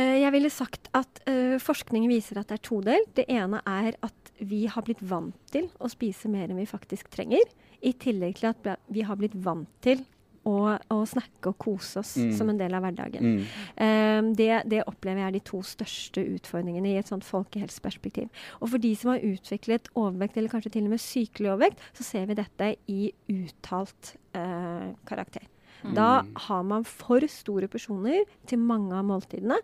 Eh, 0.00 0.20
jeg 0.22 0.32
ville 0.34 0.50
sagt 0.52 0.88
at 0.96 1.20
uh, 1.28 1.56
forskning 1.60 2.06
viser 2.10 2.40
at 2.40 2.50
det 2.50 2.60
er 2.60 2.66
todelt. 2.70 3.10
Det 3.16 3.26
ene 3.30 3.60
er 3.68 3.96
at 4.06 4.32
vi 4.40 4.64
har 4.70 4.86
blitt 4.86 5.02
vant 5.04 5.36
til 5.52 5.68
å 5.80 5.90
spise 5.92 6.30
mer 6.32 6.48
enn 6.48 6.60
vi 6.60 6.68
faktisk 6.68 7.10
trenger. 7.12 7.44
I 7.84 7.92
tillegg 8.00 8.40
til 8.40 8.50
at 8.52 8.72
vi 8.92 9.04
har 9.04 9.18
blitt 9.20 9.36
vant 9.44 9.68
til 9.84 10.02
å, 10.48 10.72
å 10.72 10.98
snakke 11.08 11.52
og 11.52 11.58
kose 11.60 12.00
oss 12.00 12.14
mm. 12.16 12.30
som 12.38 12.48
en 12.48 12.60
del 12.60 12.72
av 12.76 12.84
hverdagen. 12.84 13.26
Mm. 13.26 13.42
Um, 13.76 14.30
det, 14.36 14.48
det, 14.72 14.82
opplever 14.88 15.20
jeg 15.20 15.28
er 15.28 15.36
de 15.36 15.42
to 15.50 15.60
største 15.66 16.24
utfordringene 16.36 16.94
i 16.94 16.98
et 17.00 17.10
sånt 17.10 17.26
folkehelseperspektiv. 17.28 18.30
Og 18.60 18.72
for 18.72 18.82
de 18.82 18.94
som 18.96 19.12
har 19.12 19.24
utviklet 19.26 19.92
overvekt, 19.92 20.40
eller 20.40 20.52
kanskje 20.52 20.72
til 20.76 20.88
og 20.88 20.94
med 20.94 21.04
sykelig 21.04 21.52
overvekt, 21.52 21.84
så 21.96 22.06
ser 22.06 22.28
vi 22.30 22.38
dette 22.40 22.72
i 22.92 23.00
uttalt 23.36 24.14
uh, 24.36 24.92
karakter. 25.08 25.44
Mm. 25.82 25.94
Da 25.96 26.10
har 26.46 26.62
man 26.66 26.84
for 26.88 27.24
store 27.30 27.68
porsjoner 27.70 28.24
til 28.50 28.60
mange 28.62 28.94
av 28.96 29.06
måltidene. 29.08 29.58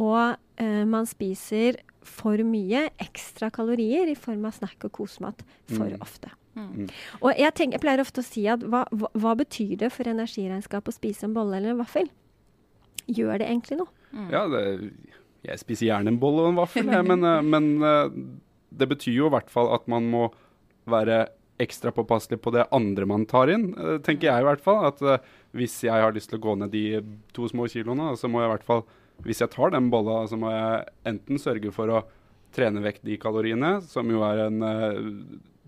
Og 0.00 0.36
eh, 0.62 0.82
man 0.88 1.08
spiser 1.10 1.80
for 2.06 2.38
mye 2.46 2.86
ekstra 3.02 3.50
kalorier 3.54 4.10
i 4.10 4.18
form 4.18 4.46
av 4.46 4.56
snack 4.58 4.86
og 4.86 4.94
kosemat 5.00 5.42
for 5.72 5.90
mm. 5.90 6.02
ofte. 6.04 6.30
Mm. 6.56 6.68
mm. 6.68 6.88
Og 7.20 7.30
jeg, 7.34 7.52
tenker, 7.58 7.76
jeg, 7.76 7.84
pleier 7.84 8.04
ofte 8.04 8.22
å 8.22 8.26
si 8.26 8.46
at 8.50 8.62
hva, 8.64 8.84
hva, 8.94 9.10
hva 9.18 9.34
betyr 9.38 9.76
det 9.82 9.92
for 9.94 10.08
energiregnskap 10.08 10.88
å 10.88 10.94
spise 10.94 11.26
en 11.28 11.36
bolle 11.36 11.58
eller 11.58 11.74
en 11.74 11.82
vaffel? 11.82 12.08
Gjør 13.06 13.42
det 13.42 13.50
egentlig 13.50 13.80
noe? 13.82 13.92
Mm. 14.14 14.28
Ja, 14.32 14.46
det, 14.50 14.62
jeg 15.46 15.62
spiser 15.62 15.90
gjerne 15.90 16.14
en 16.14 16.20
bolle 16.22 16.46
og 16.46 16.54
en 16.54 16.60
vaffel, 16.62 16.90
men, 17.10 17.26
eh, 17.26 17.42
men 17.54 17.72
eh, 17.84 18.18
det 18.76 18.90
betyr 18.94 19.18
jo 19.20 19.30
i 19.30 19.34
hvert 19.36 19.52
fall 19.52 19.72
at 19.76 19.86
man 19.90 20.08
må 20.12 20.28
være 20.90 21.26
ekstra 21.62 21.92
påpasselig 21.94 22.38
på 22.44 22.52
det 22.54 22.66
andre 22.74 23.06
man 23.08 23.24
tar 23.28 23.50
inn, 23.52 23.70
tenker 24.04 24.28
jeg 24.28 24.44
i 24.44 24.46
hvert 24.46 24.64
fall. 24.64 24.84
At 24.90 25.00
hvis 25.56 25.78
jeg 25.86 26.04
har 26.04 26.14
lyst 26.14 26.30
til 26.32 26.40
å 26.40 26.44
gå 26.44 26.56
ned 26.60 26.74
de 26.74 27.00
to 27.36 27.48
små 27.48 27.68
kiloene, 27.72 28.12
så 28.20 28.28
må 28.28 28.42
jeg 28.42 28.50
i 28.50 28.54
hvert 28.54 28.68
fall, 28.68 28.84
hvis 29.24 29.40
jeg 29.40 29.52
tar 29.54 29.72
den 29.72 29.88
bolla, 29.92 30.22
så 30.28 30.38
må 30.40 30.52
jeg 30.52 30.84
enten 31.08 31.40
sørge 31.40 31.72
for 31.72 31.92
å 31.92 32.02
trene 32.56 32.82
vekk 32.84 33.02
de 33.04 33.18
kaloriene, 33.20 33.76
som 33.84 34.08
jo 34.12 34.22
er 34.26 34.46
en 34.46 34.64
uh, 34.64 35.00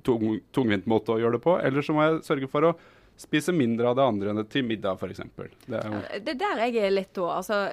tung, 0.07 0.39
tungvint 0.55 0.89
måte 0.89 1.15
å 1.15 1.21
gjøre 1.21 1.39
det 1.39 1.45
på, 1.45 1.57
eller 1.61 1.85
så 1.85 1.97
må 1.97 2.05
jeg 2.05 2.23
sørge 2.29 2.51
for 2.53 2.71
å 2.71 2.75
spise 3.19 3.53
mindre 3.53 3.91
av 3.91 3.97
det 3.99 4.05
andre 4.07 4.33
enn 4.33 4.45
til 4.51 4.67
middag, 4.67 5.01
f.eks. 5.01 5.25
Det, 5.67 5.81
er 5.81 6.21
det 6.25 6.37
der 6.39 6.63
jeg 6.69 6.85
er 6.87 6.95
litt 6.95 7.19
òg. 7.19 7.33
Altså, 7.41 7.65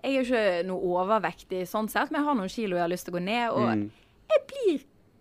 jeg 0.00 0.10
er 0.10 0.16
jo 0.16 0.24
ikke 0.24 0.66
noe 0.66 0.94
overvektig 0.96 1.62
sånn 1.70 1.88
sett, 1.92 2.10
men 2.10 2.20
jeg 2.20 2.26
har 2.26 2.38
noen 2.40 2.52
kilo 2.52 2.78
jeg 2.78 2.84
har 2.86 2.90
lyst 2.90 3.06
til 3.06 3.14
å 3.14 3.18
gå 3.18 3.22
ned. 3.22 3.44
Og 3.54 3.68
mm. 3.68 3.84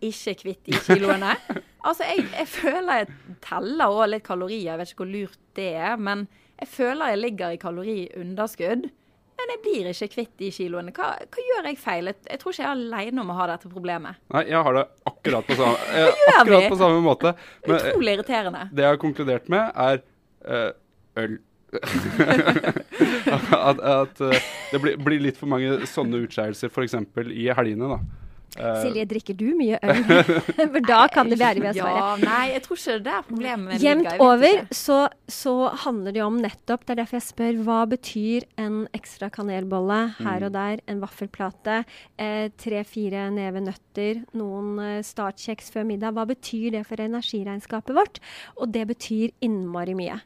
Ikke 0.05 0.35
kvitt 0.43 0.61
de 0.69 0.79
kiloene. 0.85 1.33
altså, 1.87 2.05
jeg, 2.07 2.27
jeg, 2.35 2.47
føler 2.51 3.01
jeg 3.01 3.09
teller 3.43 3.95
òg 3.95 4.05
litt 4.13 4.27
kalorier, 4.27 4.71
jeg 4.71 4.81
vet 4.81 4.93
ikke 4.93 5.03
hvor 5.03 5.11
lurt 5.13 5.41
det 5.59 5.73
er. 5.79 5.99
Men 6.09 6.27
jeg 6.59 6.71
føler 6.71 7.13
jeg 7.13 7.23
ligger 7.23 7.55
i 7.55 7.61
kaloriunderskudd. 7.61 8.89
Men 9.39 9.53
jeg 9.53 9.59
blir 9.63 9.87
ikke 9.93 10.09
kvitt 10.11 10.31
de 10.41 10.49
kiloene. 10.51 10.91
Hva, 10.95 11.13
hva 11.31 11.43
gjør 11.47 11.69
jeg 11.69 11.77
feil? 11.79 12.09
Jeg, 12.11 12.19
jeg, 12.27 12.39
tror 12.41 12.51
ikke 12.53 12.63
jeg 12.63 12.67
er 12.67 12.73
aleine 12.75 13.21
om 13.23 13.29
å 13.31 13.37
ha 13.37 13.45
dette 13.53 13.71
problemet. 13.71 14.19
Nei, 14.35 14.41
jeg 14.51 14.63
har 14.67 14.75
det 14.75 14.85
akkurat 15.07 15.47
på 15.47 15.55
samme, 15.59 16.07
akkurat 16.41 16.65
på 16.73 16.79
samme 16.81 17.03
måte. 17.05 17.35
Men, 17.67 17.77
Utrolig 17.77 18.17
irriterende. 18.17 18.65
Det 18.73 18.83
jeg 18.83 18.95
har 18.95 18.99
konkludert 18.99 19.47
med, 19.53 19.71
er 19.79 20.01
uh, 20.43 21.23
øl. 21.23 21.37
at, 23.69 23.79
at 23.79 24.21
uh, 24.25 24.35
det 24.73 24.81
blir, 24.83 24.99
blir, 25.05 25.23
litt 25.23 25.39
for 25.39 25.51
mange 25.51 25.85
sånne 25.87 26.23
utskeielser, 26.25 26.73
f.eks. 26.73 26.97
i 27.31 27.47
helgene. 27.55 27.93
da. 27.95 28.28
Uh, 28.57 28.79
Silje, 28.81 29.05
drikker 29.09 29.35
du 29.37 29.51
mye 29.57 29.77
øl? 29.77 29.99
For 30.73 30.81
da 30.85 31.03
kan 31.13 31.29
det 31.29 31.37
være 31.39 31.61
ved 31.61 31.69
å 31.71 31.83
svare. 31.83 31.99
Ja, 31.99 32.09
nei, 32.23 32.45
jeg 32.55 32.63
tror 32.65 32.79
ikke 32.79 32.95
det 33.05 33.13
er 33.13 33.25
problemet 33.27 33.83
Jevnt 33.83 34.23
over 34.25 34.61
så, 34.73 34.97
så, 35.29 35.53
handler 35.83 36.15
det 36.15 36.23
om 36.25 36.39
nettopp 36.41 36.85
Det 36.87 36.95
er 36.95 37.01
derfor 37.03 37.19
jeg 37.19 37.27
spør 37.27 37.61
hva 37.67 37.79
betyr 37.91 38.47
en 38.61 38.81
ekstra 38.97 39.29
kanelbolle 39.33 39.99
her 40.17 40.47
og 40.47 40.51
mm. 40.51 40.57
der, 40.57 40.83
en 40.89 41.03
vaffelplate, 41.03 41.77
eh, 42.21 42.49
tre-fire 42.59 43.27
neve 43.35 43.61
nøtter, 43.63 44.23
noen 44.37 44.75
eh, 44.83 44.99
startkjeks 45.05 45.69
før 45.73 45.87
middag. 45.89 46.15
Hva 46.17 46.25
betyr 46.29 46.73
det 46.77 46.85
for 46.89 47.01
energiregnskapet 47.03 47.95
vårt? 47.95 48.21
Og 48.57 48.73
det 48.73 48.87
betyr 48.89 49.35
innmari 49.45 49.95
mye. 49.97 50.19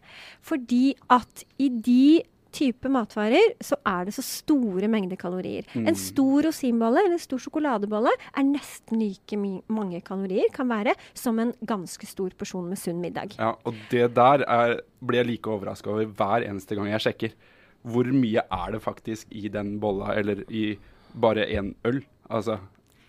Fordi 0.44 0.86
at 1.14 1.44
i 1.62 1.70
de 1.74 2.24
type 2.54 2.92
matvarer 2.92 3.56
så 3.64 3.78
er 3.88 4.08
det 4.08 4.16
så 4.18 4.24
store 4.26 4.90
mengder 4.92 5.20
kalorier. 5.20 5.68
Mm. 5.74 5.88
En 5.92 6.00
stor 6.00 6.48
rosinbolle 6.48 7.04
eller 7.04 7.18
en 7.18 7.24
stor 7.24 7.42
sjokoladebolle 7.44 8.14
er 8.14 8.48
nesten 8.48 9.02
like 9.02 9.40
mange 9.72 10.02
kalorier 10.06 10.52
kan 10.54 10.70
være 10.72 10.96
som 11.18 11.42
en 11.42 11.54
ganske 11.68 12.08
stor 12.10 12.36
porsjon 12.38 12.70
med 12.70 12.82
sunn 12.82 13.02
middag. 13.04 13.38
Ja, 13.40 13.54
og 13.64 13.80
det 13.92 14.12
der 14.18 14.46
er, 14.48 14.78
blir 15.04 15.24
jeg 15.24 15.32
like 15.34 15.52
overraska 15.52 15.92
over 15.94 16.10
hver 16.10 16.48
eneste 16.48 16.78
gang 16.78 16.92
jeg 16.94 17.08
sjekker. 17.08 17.36
Hvor 17.84 18.08
mye 18.16 18.46
er 18.46 18.76
det 18.76 18.84
faktisk 18.84 19.34
i 19.36 19.50
den 19.52 19.76
bolla, 19.84 20.14
eller 20.16 20.46
i 20.48 20.78
bare 21.20 21.50
én 21.52 21.74
øl? 21.84 22.00
Altså 22.32 22.62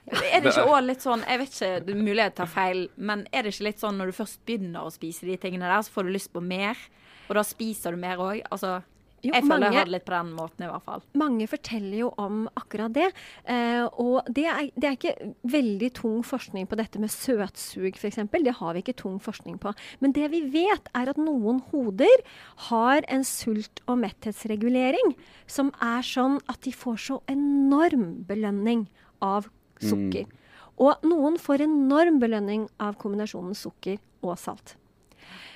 er 0.04 0.42
det 0.42 0.50
ikke 0.52 0.66
òg 0.68 0.82
litt 0.84 1.04
sånn 1.04 1.22
Jeg 1.24 1.40
vet 1.40 1.54
ikke, 1.54 1.68
det 1.86 1.94
er 1.94 2.00
mulig 2.00 2.20
jeg 2.20 2.34
tar 2.36 2.50
feil, 2.50 2.82
men 2.96 3.24
er 3.32 3.44
det 3.44 3.54
ikke 3.54 3.68
litt 3.70 3.80
sånn 3.80 3.96
når 4.00 4.10
du 4.10 4.16
først 4.18 4.42
begynner 4.44 4.84
å 4.84 4.92
spise 4.92 5.28
de 5.28 5.38
tingene 5.40 5.70
der, 5.70 5.84
så 5.84 5.94
får 5.94 6.08
du 6.08 6.12
lyst 6.12 6.32
på 6.34 6.42
mer, 6.44 6.80
og 7.28 7.38
da 7.38 7.44
spiser 7.46 7.94
du 7.94 8.02
mer 8.02 8.20
òg? 8.20 8.42
Altså 8.52 8.76
jo, 9.24 9.32
jeg 9.32 9.46
føler 9.46 9.54
mange, 9.54 9.70
jeg 9.70 9.80
har 9.80 9.88
det 9.88 9.94
litt 9.94 10.04
på 10.04 10.14
den 10.14 10.32
måten 10.36 10.64
i 10.66 10.68
hvert 10.68 10.84
fall. 10.84 11.04
Mange 11.16 11.46
forteller 11.48 11.96
jo 11.96 12.10
om 12.20 12.42
akkurat 12.60 12.92
det. 12.94 13.06
Eh, 13.48 13.84
og 14.02 14.28
det 14.28 14.44
er, 14.50 14.68
det 14.76 14.88
er, 14.90 14.98
ikke 14.98 15.32
veldig 15.54 15.90
tung 15.96 16.20
forskning 16.26 16.68
på 16.68 16.78
dette 16.80 17.00
med 17.00 17.12
søtsug 17.12 17.96
f.eks. 17.96 18.20
Det 18.34 18.56
har 18.60 18.76
vi 18.76 18.84
ikke 18.84 18.96
tung 19.00 19.16
forskning 19.22 19.56
på. 19.62 19.72
Men 20.04 20.14
det 20.16 20.28
vi 20.34 20.42
vet, 20.52 20.92
er 20.92 21.12
at 21.14 21.20
noen 21.20 21.62
hoder 21.72 22.24
har 22.68 23.08
en 23.08 23.24
sult- 23.24 23.82
og 23.88 24.02
metthetsregulering 24.04 25.14
som 25.50 25.72
er 25.82 26.04
sånn 26.04 26.38
at 26.52 26.60
de 26.66 26.74
får 26.76 27.00
så 27.08 27.20
enorm 27.32 28.24
belønning 28.28 28.86
av 29.24 29.48
sukker. 29.80 30.28
Mm. 30.28 30.40
Og 30.84 31.04
noen 31.06 31.36
får 31.40 31.64
enorm 31.64 32.18
belønning 32.22 32.66
av 32.82 32.98
kombinasjonen 33.00 33.56
sukker 33.56 34.00
og 34.24 34.36
salt. 34.40 34.76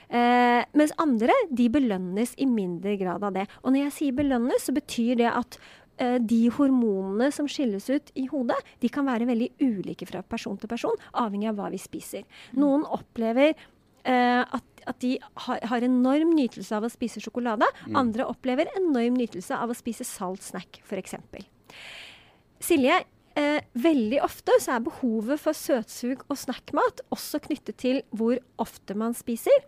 Eh, 0.09 0.62
mens 0.79 0.95
andre 1.03 1.35
de 1.53 1.69
belønnes 1.73 2.33
i 2.41 2.47
mindre 2.49 2.97
grad 3.00 3.27
av 3.27 3.35
det. 3.37 3.45
Og 3.62 3.75
når 3.75 3.88
jeg 3.88 3.97
sier 3.99 4.17
belønnes, 4.17 4.65
så 4.65 4.75
betyr 4.77 5.21
det 5.21 5.29
at 5.29 5.59
eh, 6.00 6.17
de 6.21 6.47
hormonene 6.57 7.29
som 7.35 7.49
skilles 7.50 7.91
ut 7.93 8.12
i 8.17 8.29
hodet, 8.31 8.59
de 8.81 8.93
kan 8.93 9.09
være 9.09 9.29
veldig 9.29 9.50
ulike 9.61 10.09
fra 10.09 10.25
person 10.25 10.57
til 10.61 10.71
person, 10.71 10.97
avhengig 11.12 11.50
av 11.53 11.61
hva 11.61 11.69
vi 11.75 11.83
spiser. 11.83 12.25
Noen 12.57 12.87
opplever 12.88 13.53
eh, 13.53 14.43
at 14.43 14.65
at 14.88 15.03
de 15.05 15.17
har, 15.45 15.61
har, 15.69 15.85
enorm 15.85 16.33
nytelse 16.33 16.73
av 16.73 16.87
å 16.87 16.88
spise 16.88 17.21
sjokolade. 17.21 17.67
Mm. 17.85 17.97
Andre 18.00 18.25
opplever 18.29 18.71
enorm 18.79 19.19
nytelse 19.19 19.53
av 19.53 19.69
å 19.69 19.77
spise 19.77 20.07
salt 20.09 20.45
snack, 20.47 20.81
f.eks. 20.81 21.17
Silje, 22.65 23.03
eh, 23.38 23.59
veldig 23.79 24.23
ofte 24.25 24.57
så 24.62 24.79
er 24.79 24.87
behovet 24.87 25.43
for 25.43 25.57
søtsug 25.57 26.25
og 26.27 26.38
snackmat 26.41 27.05
også 27.15 27.43
knyttet 27.45 27.79
til 27.85 28.00
hvor 28.17 28.38
ofte 28.62 28.97
man 28.99 29.17
spiser, 29.19 29.67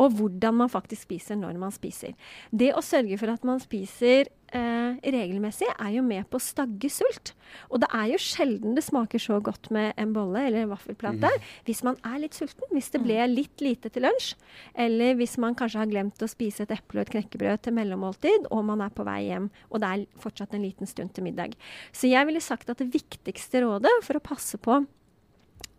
og 0.00 0.14
hvordan 0.18 0.62
man 0.62 0.70
faktisk 0.72 1.06
spiser 1.08 1.38
når 1.38 1.58
man 1.60 1.74
spiser. 1.74 2.14
Det 2.50 2.72
å 2.74 2.84
sørge 2.84 3.18
for 3.20 3.32
at 3.32 3.44
man 3.46 3.60
spiser 3.62 4.30
eh, 4.52 5.10
regelmessig, 5.14 5.68
er 5.72 5.90
jo 5.96 6.04
med 6.06 6.26
på 6.30 6.38
å 6.38 6.42
stagge 6.42 6.90
sult. 6.92 7.32
Og 7.68 7.82
det 7.82 7.88
er 7.94 8.12
jo 8.12 8.20
sjelden 8.22 8.76
det 8.76 8.84
smaker 8.86 9.20
så 9.22 9.38
godt 9.44 9.68
med 9.74 9.92
en 10.00 10.14
bolle 10.16 10.46
eller 10.46 10.64
en 10.64 10.72
vaffelplate 10.72 11.28
mm. 11.28 11.50
hvis 11.68 11.82
man 11.86 11.98
er 12.08 12.22
litt 12.24 12.38
sulten. 12.38 12.64
Hvis 12.72 12.92
det 12.94 13.02
ble 13.04 13.18
mm. 13.20 13.34
litt 13.34 13.64
lite 13.64 13.92
til 13.92 14.06
lunsj, 14.06 14.32
eller 14.86 15.16
hvis 15.20 15.36
man 15.42 15.56
kanskje 15.58 15.82
har 15.82 15.92
glemt 15.92 16.24
å 16.24 16.30
spise 16.30 16.66
et 16.66 16.74
eple 16.76 17.00
og 17.02 17.06
et 17.06 17.14
knekkebrød 17.16 17.66
til 17.66 17.76
mellommåltid, 17.76 18.48
og 18.50 18.64
man 18.70 18.84
er 18.84 18.94
på 18.94 19.06
vei 19.08 19.20
hjem, 19.28 19.50
og 19.70 19.84
det 19.84 19.92
er 19.92 20.08
fortsatt 20.22 20.56
en 20.56 20.66
liten 20.66 20.90
stund 20.90 21.14
til 21.16 21.28
middag. 21.28 21.56
Så 21.92 22.10
jeg 22.10 22.28
ville 22.28 22.42
sagt 22.44 22.72
at 22.72 22.80
det 22.82 22.92
viktigste 22.94 23.64
rådet 23.66 23.92
for 24.06 24.18
å 24.18 24.24
passe 24.24 24.60
på 24.62 24.82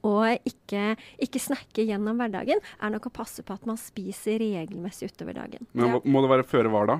og 0.03 0.47
ikke, 0.47 0.93
ikke 1.23 1.41
snakke 1.41 1.87
gjennom 1.87 2.19
hverdagen, 2.19 2.61
er 2.81 2.93
nok 2.93 3.09
å 3.09 3.15
passe 3.15 3.43
på 3.45 3.55
at 3.55 3.65
man 3.69 3.79
spiser 3.79 4.41
regelmessig 4.43 5.11
utover 5.13 5.39
dagen. 5.39 5.67
Men 5.73 5.99
Må 6.03 6.23
det 6.23 6.31
være 6.31 6.47
føre 6.47 6.71
var, 6.73 6.91
da? 6.91 6.99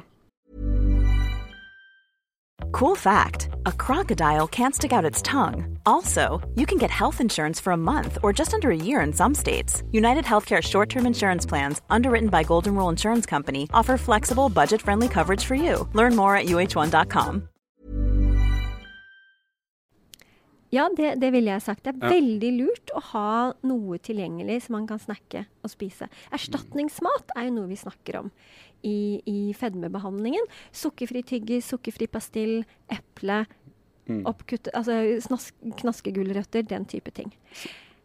Cool 2.72 2.96
fact 2.96 3.50
a 3.66 3.72
crocodile 3.72 4.48
can't 4.48 4.74
stick 4.74 4.94
out 4.94 5.06
its 5.06 5.22
tongue. 5.22 5.78
Also, 5.86 6.42
you 6.56 6.66
can 6.66 6.78
get 6.78 6.90
health 6.90 7.22
insurance 7.22 7.60
for 7.60 7.72
a 7.74 7.78
month 7.78 8.18
or 8.24 8.34
just 8.34 8.54
under 8.54 8.72
a 8.72 8.76
year 8.76 9.02
in 9.02 9.14
some 9.14 9.36
states. 9.36 9.84
United 9.92 10.26
Healthcare 10.26 10.62
short 10.62 10.90
term 10.90 11.06
insurance 11.06 11.46
plans, 11.46 11.82
underwritten 11.90 12.30
by 12.30 12.44
Golden 12.44 12.76
Rule 12.76 12.90
Insurance 12.90 13.26
Company, 13.26 13.70
offer 13.74 13.98
flexible, 13.98 14.50
budget 14.50 14.82
friendly 14.82 15.08
coverage 15.08 15.46
for 15.46 15.56
you. 15.56 15.88
Learn 15.94 16.16
more 16.16 16.36
at 16.36 16.46
uh1.com. 16.48 17.50
Ja, 20.74 20.88
det, 20.98 21.16
det 21.22 21.30
ville 21.36 21.54
jeg 21.54 21.62
sagt. 21.62 21.84
Det 21.86 21.94
er 21.94 22.02
ja. 22.02 22.12
veldig 22.16 22.52
lurt 22.58 22.94
å 22.98 23.02
ha 23.12 23.32
noe 23.68 24.00
tilgjengelig 24.02 24.64
som 24.66 24.78
man 24.80 24.88
kan 24.90 25.02
snakke 25.02 25.46
og 25.62 25.72
spise. 25.72 26.10
Erstatningsmat 26.34 27.34
er 27.38 27.50
jo 27.50 27.58
noe 27.60 27.70
vi 27.70 27.78
snakker 27.78 28.24
om 28.24 28.32
i, 28.82 29.22
i 29.30 29.54
fedmebehandlingen. 29.58 30.50
Sukkerfri 30.76 31.22
tyggis, 31.30 31.70
sukkerfri 31.70 32.10
pastill, 32.12 32.64
eple. 32.92 33.44
Mm. 34.10 34.26
Oppkutte, 34.28 34.74
altså 34.76 34.98
knaskegulrøtter, 35.80 36.66
den 36.68 36.90
type 36.90 37.14
ting. 37.16 37.30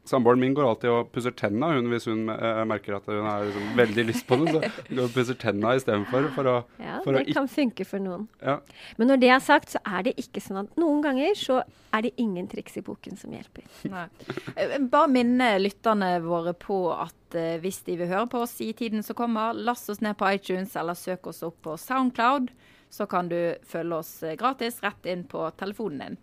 Samboeren 0.09 0.41
min 0.41 0.55
går 0.57 0.65
alltid 0.65 0.91
og 0.91 1.11
pusser 1.13 1.35
tenna 1.37 1.69
hun, 1.75 1.91
hvis 1.93 2.07
hun 2.09 2.31
uh, 2.33 2.63
merker 2.69 2.97
at 2.97 3.09
hun 3.11 3.27
har 3.27 3.45
liksom 3.45 3.75
veldig 3.77 4.05
lyst 4.09 4.25
på 4.29 4.39
det. 4.41 4.55
Så 4.55 4.61
går 4.97 5.03
og 5.05 5.13
pusser 5.13 5.37
tenna 5.41 5.75
istedenfor. 5.77 6.31
For 6.37 6.49
å, 6.49 6.55
ja, 6.81 7.01
for 7.05 7.17
det 7.19 7.27
å 7.27 7.37
kan 7.37 7.51
funke 7.53 7.85
for 7.89 8.03
noen. 8.03 8.25
Ja. 8.41 8.59
Men 8.97 9.13
når 9.13 9.21
det 9.25 9.33
er 9.35 9.43
sagt, 9.45 9.75
så 9.75 9.83
er 9.85 10.07
det 10.09 10.15
ikke 10.21 10.41
sånn 10.45 10.63
at 10.63 10.81
noen 10.81 11.03
ganger 11.05 11.37
så 11.39 11.61
er 11.93 12.07
det 12.07 12.15
ingen 12.21 12.49
triks 12.49 12.81
i 12.81 12.85
boken 12.87 13.21
som 13.21 13.35
hjelper. 13.37 13.67
Nei. 13.95 14.07
Eh, 14.55 14.79
bare 14.89 15.13
minne 15.13 15.51
lytterne 15.61 16.15
våre 16.25 16.55
på 16.57 16.87
at 16.95 17.37
uh, 17.37 17.59
hvis 17.61 17.83
de 17.89 17.99
vil 18.01 18.09
høre 18.11 18.29
på 18.33 18.45
oss 18.47 18.57
i 18.65 18.71
tiden 18.77 19.05
som 19.05 19.19
kommer, 19.19 19.53
last 19.53 19.93
oss 19.93 20.01
ned 20.05 20.17
på 20.21 20.31
iTunes 20.33 20.77
eller 20.79 20.97
søk 20.97 21.29
oss 21.29 21.45
opp 21.45 21.61
på 21.69 21.77
Soundcloud. 21.81 22.49
Så 22.89 23.05
kan 23.05 23.29
du 23.29 23.37
følge 23.69 24.01
oss 24.01 24.15
gratis 24.41 24.81
rett 24.81 25.05
inn 25.13 25.27
på 25.29 25.43
telefonen 25.61 26.01
din. 26.01 26.17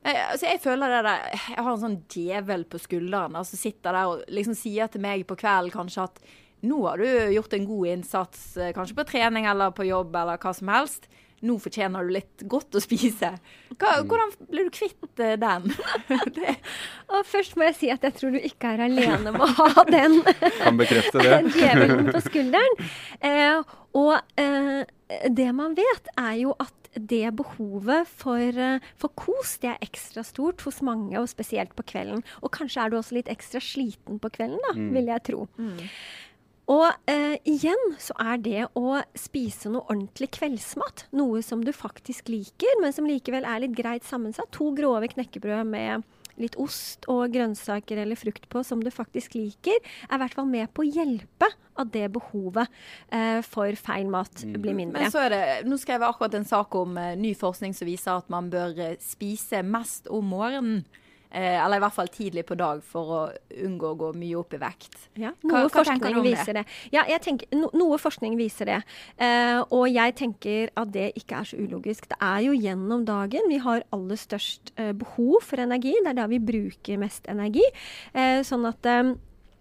Altså 0.00 0.46
jeg 0.46 0.62
føler 0.62 0.88
det 0.88 1.00
der 1.04 1.24
Jeg 1.34 1.56
har 1.60 1.66
en 1.74 1.82
sånn 1.82 1.96
djevel 2.08 2.62
på 2.72 2.78
skulderen 2.80 3.34
som 3.34 3.40
altså 3.42 3.58
sitter 3.60 3.92
der 3.92 4.12
og 4.12 4.22
liksom 4.32 4.56
sier 4.56 4.88
til 4.88 5.02
meg 5.04 5.26
på 5.28 5.36
kvelden 5.36 5.74
kanskje 5.74 6.06
at 6.08 6.22
nå 6.60 6.82
har 6.84 7.00
du 7.00 7.32
gjort 7.34 7.54
en 7.56 7.66
god 7.66 7.86
innsats, 7.88 8.56
eh, 8.56 8.72
kanskje 8.76 8.98
på 8.98 9.06
trening 9.08 9.46
eller 9.48 9.72
på 9.72 9.86
jobb 9.88 10.16
eller 10.16 10.40
hva 10.40 10.52
som 10.56 10.68
helst. 10.68 11.08
Nå 11.40 11.54
fortjener 11.56 12.04
du 12.04 12.12
litt 12.12 12.42
godt 12.52 12.76
å 12.76 12.82
spise. 12.84 13.30
Hva, 13.70 13.94
mm. 13.96 14.08
hvordan 14.10 14.32
blir 14.50 14.66
du 14.68 14.74
kvitt 14.76 15.06
den? 15.16 15.70
den? 16.36 16.58
og 17.08 17.24
først 17.28 17.56
må 17.56 17.70
jeg 17.70 17.78
si 17.78 17.92
at 17.94 18.04
jeg 18.04 18.16
tror 18.18 18.36
du 18.36 18.40
ikke 18.44 18.74
er 18.74 18.84
alene 18.90 19.32
med 19.32 19.46
å 19.46 19.48
ha 19.62 19.86
den 19.88 20.18
Kan 20.60 20.80
bekrefte 20.80 21.24
det. 21.24 21.38
djevelen 21.56 22.12
på 22.12 22.20
skulderen. 22.26 22.76
Eh, 23.24 23.72
og 23.96 24.18
eh, 24.40 24.84
det 25.32 25.48
man 25.56 25.72
vet, 25.78 26.12
er 26.20 26.36
jo 26.42 26.52
at 26.60 26.76
det 26.94 27.36
behovet 27.38 28.08
for, 28.08 28.38
eh, 28.38 28.80
for, 28.98 29.12
kos 29.14 29.58
det 29.62 29.72
er 29.74 29.84
ekstra 29.84 30.24
stort 30.26 30.62
hos 30.66 30.80
mange, 30.82 31.18
og 31.20 31.28
spesielt 31.30 31.74
på 31.76 31.86
kvelden. 31.86 32.24
Og 32.42 32.50
kanskje 32.54 32.84
er 32.84 32.90
du 32.90 32.98
også 32.98 33.18
litt 33.18 33.30
ekstra 33.30 33.62
sliten 33.62 34.18
på 34.18 34.32
kvelden, 34.32 34.58
da, 34.68 34.74
mm. 34.76 34.90
vil 34.96 35.12
jeg 35.12 35.26
tro. 35.30 35.46
Mm. 35.56 35.78
Og 36.70 36.86
eh, 37.10 37.36
igjen 37.50 37.80
så 37.98 38.14
er 38.22 38.38
det 38.42 38.60
å 38.78 39.00
spise 39.18 39.72
noe 39.72 39.88
ordentlig 39.88 40.30
kveldsmat 40.36 41.08
noe 41.18 41.42
som 41.42 41.64
du 41.66 41.72
faktisk 41.74 42.30
liker, 42.30 42.78
men 42.82 42.94
som 42.94 43.08
likevel 43.08 43.46
er 43.48 43.64
litt 43.64 43.74
greit 43.78 44.06
sammensatt. 44.06 44.52
To 44.54 44.70
grove 44.76 45.10
knekkebrød 45.10 45.66
med 45.66 46.06
litt 46.42 46.58
ost 46.60 47.08
og 47.10 47.32
grønnsaker 47.34 48.02
eller 48.02 48.18
frukt 48.18 48.48
på 48.50 48.62
som 48.66 48.82
du 48.84 48.90
faktisk 48.92 49.36
liker, 49.38 49.76
er 50.08 50.16
i 50.16 50.22
hvert 50.22 50.36
fall 50.36 50.48
med 50.50 50.70
på 50.74 50.84
å 50.84 50.90
hjelpe 50.90 51.50
at 51.80 51.92
det 51.94 52.06
behovet 52.12 52.68
eh, 53.14 53.40
for 53.46 53.76
feil 53.78 54.10
mat 54.12 54.44
mm. 54.44 54.56
blir 54.60 54.76
mindre. 54.76 55.04
Men 55.04 55.12
så 55.12 55.24
er 55.26 55.34
det, 55.34 55.42
Nå 55.68 55.78
skrev 55.80 56.00
jeg 56.00 56.12
akkurat 56.12 56.36
en 56.36 56.48
sak 56.48 56.76
om 56.78 56.98
eh, 57.00 57.14
ny 57.18 57.32
forskning 57.38 57.76
som 57.76 57.88
viser 57.88 58.16
at 58.16 58.32
man 58.32 58.50
bør 58.52 58.74
uh, 58.76 58.96
spise 59.02 59.62
mest 59.66 60.10
om 60.12 60.28
morgenen. 60.34 60.82
Eh, 61.30 61.64
eller 61.64 61.78
i 61.78 61.84
hvert 61.84 61.94
fall 61.94 62.10
tidlig 62.10 62.44
på 62.48 62.56
dag, 62.58 62.82
for 62.82 63.14
å 63.14 63.20
unngå 63.62 63.92
å 63.92 63.98
gå 63.98 64.10
mye 64.18 64.38
opp 64.40 64.56
i 64.56 64.60
vekt. 64.62 64.98
Ja, 65.20 65.30
noe 65.46 65.62
hva, 65.62 65.68
hva 65.68 65.84
forskning 65.84 66.18
viser 66.24 66.58
det? 66.58 66.64
det. 66.66 66.96
Ja, 66.96 67.18
tenker, 67.22 67.50
no, 67.54 67.70
noe 67.76 68.00
forskning 68.02 68.34
viser 68.40 68.70
det. 68.72 68.80
Eh, 69.22 69.60
og 69.62 69.86
jeg 69.90 70.16
tenker 70.18 70.74
at 70.80 70.92
det 70.94 71.10
ikke 71.20 71.40
er 71.40 71.50
så 71.52 71.60
ulogisk. 71.60 72.10
Det 72.10 72.18
er 72.18 72.44
jo 72.48 72.56
gjennom 72.58 73.06
dagen 73.08 73.46
vi 73.50 73.60
har 73.62 73.86
aller 73.94 74.18
størst 74.18 74.74
eh, 74.76 74.92
behov 74.96 75.46
for 75.46 75.62
energi. 75.62 75.94
Det 76.02 76.14
er 76.14 76.20
da 76.22 76.28
vi 76.30 76.42
bruker 76.42 77.00
mest 77.00 77.30
energi. 77.30 77.64
Eh, 78.12 78.40
sånn 78.46 78.66
at 78.66 78.86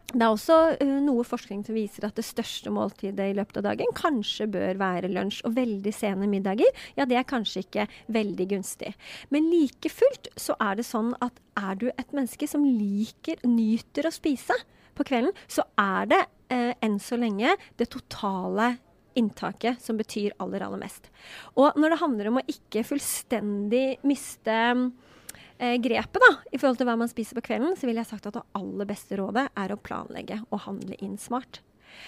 det 0.10 0.26
er 0.26 0.32
også 0.34 0.58
uh, 0.80 0.96
noe 1.06 1.24
forskning 1.28 1.62
som 1.66 1.78
viser 1.78 2.08
at 2.08 2.18
det 2.18 2.26
største 2.26 2.72
måltidet 2.74 3.30
i 3.30 3.36
løpet 3.38 3.60
av 3.62 3.68
dagen 3.70 3.94
kanskje 3.98 4.48
bør 4.50 4.80
være 4.82 5.12
lunsj. 5.14 5.44
Og 5.46 5.56
veldig 5.58 5.94
sene 5.94 6.30
middager, 6.30 6.70
ja 6.98 7.06
det 7.10 7.20
er 7.20 7.28
kanskje 7.30 7.64
ikke 7.66 7.88
veldig 8.16 8.50
gunstig. 8.56 8.96
Men 9.34 9.50
like 9.52 9.92
fullt 9.94 10.32
så 10.40 10.58
er 10.66 10.80
det 10.80 10.88
sånn 10.90 11.14
at 11.26 11.38
er 11.60 11.80
du 11.80 11.88
et 11.92 12.14
menneske 12.16 12.50
som 12.50 12.66
liker, 12.66 13.42
nyter 13.46 14.10
å 14.10 14.14
spise 14.16 14.58
på 14.98 15.06
kvelden, 15.08 15.36
så 15.48 15.68
er 15.80 16.10
det 16.10 16.24
uh, 16.26 16.74
enn 16.82 16.98
så 17.04 17.20
lenge 17.20 17.54
det 17.78 17.92
totale 17.94 18.78
inntaket 19.20 19.82
som 19.84 19.98
betyr 20.00 20.36
aller, 20.42 20.64
aller 20.64 20.82
mest. 20.82 21.10
Og 21.60 21.78
når 21.78 21.94
det 21.94 22.02
handler 22.02 22.32
om 22.32 22.42
å 22.42 22.48
ikke 22.50 22.86
fullstendig 22.88 24.00
miste 24.08 24.58
eh, 25.60 25.78
grepet 25.82 26.24
da, 26.24 26.34
i 26.52 26.60
forhold 26.60 26.80
til 26.82 26.90
hva 26.90 26.98
man 27.00 27.12
spiser 27.12 27.38
på 27.38 27.46
kvelden, 27.52 27.78
så 27.78 27.90
vil 27.90 28.00
jeg 28.00 28.10
sagt 28.10 28.30
at 28.30 28.38
det 28.40 28.46
aller 28.58 28.90
beste 28.90 29.20
rådet 29.20 29.50
er 29.54 29.74
å 29.74 29.82
planlegge 29.82 30.42
og 30.50 30.64
handle 30.68 30.98
inn 31.04 31.18
smart. 31.22 31.62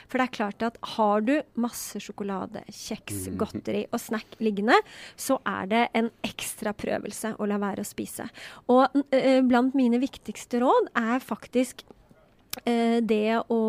For 0.09 0.19
det 0.19 0.27
er 0.27 0.35
klart 0.35 0.65
at 0.65 0.77
har 0.95 1.23
du 1.25 1.33
masse 1.59 1.99
sjokolade, 2.03 2.63
kjeks, 2.69 3.27
mm. 3.31 3.37
godteri 3.41 3.85
og 3.89 4.01
snack 4.01 4.37
liggende, 4.43 4.77
så 5.19 5.39
er 5.47 5.71
det 5.71 5.81
en 5.97 6.11
ekstra 6.27 6.73
prøvelse 6.77 7.33
å 7.37 7.49
la 7.49 7.57
være 7.61 7.85
å 7.85 7.87
spise. 7.87 8.27
Og 8.71 9.01
eh, 9.15 9.41
blant 9.45 9.75
mine 9.77 10.01
viktigste 10.01 10.61
råd 10.63 10.93
er 11.01 11.23
faktisk 11.23 11.83
det 12.51 13.37
å 13.47 13.61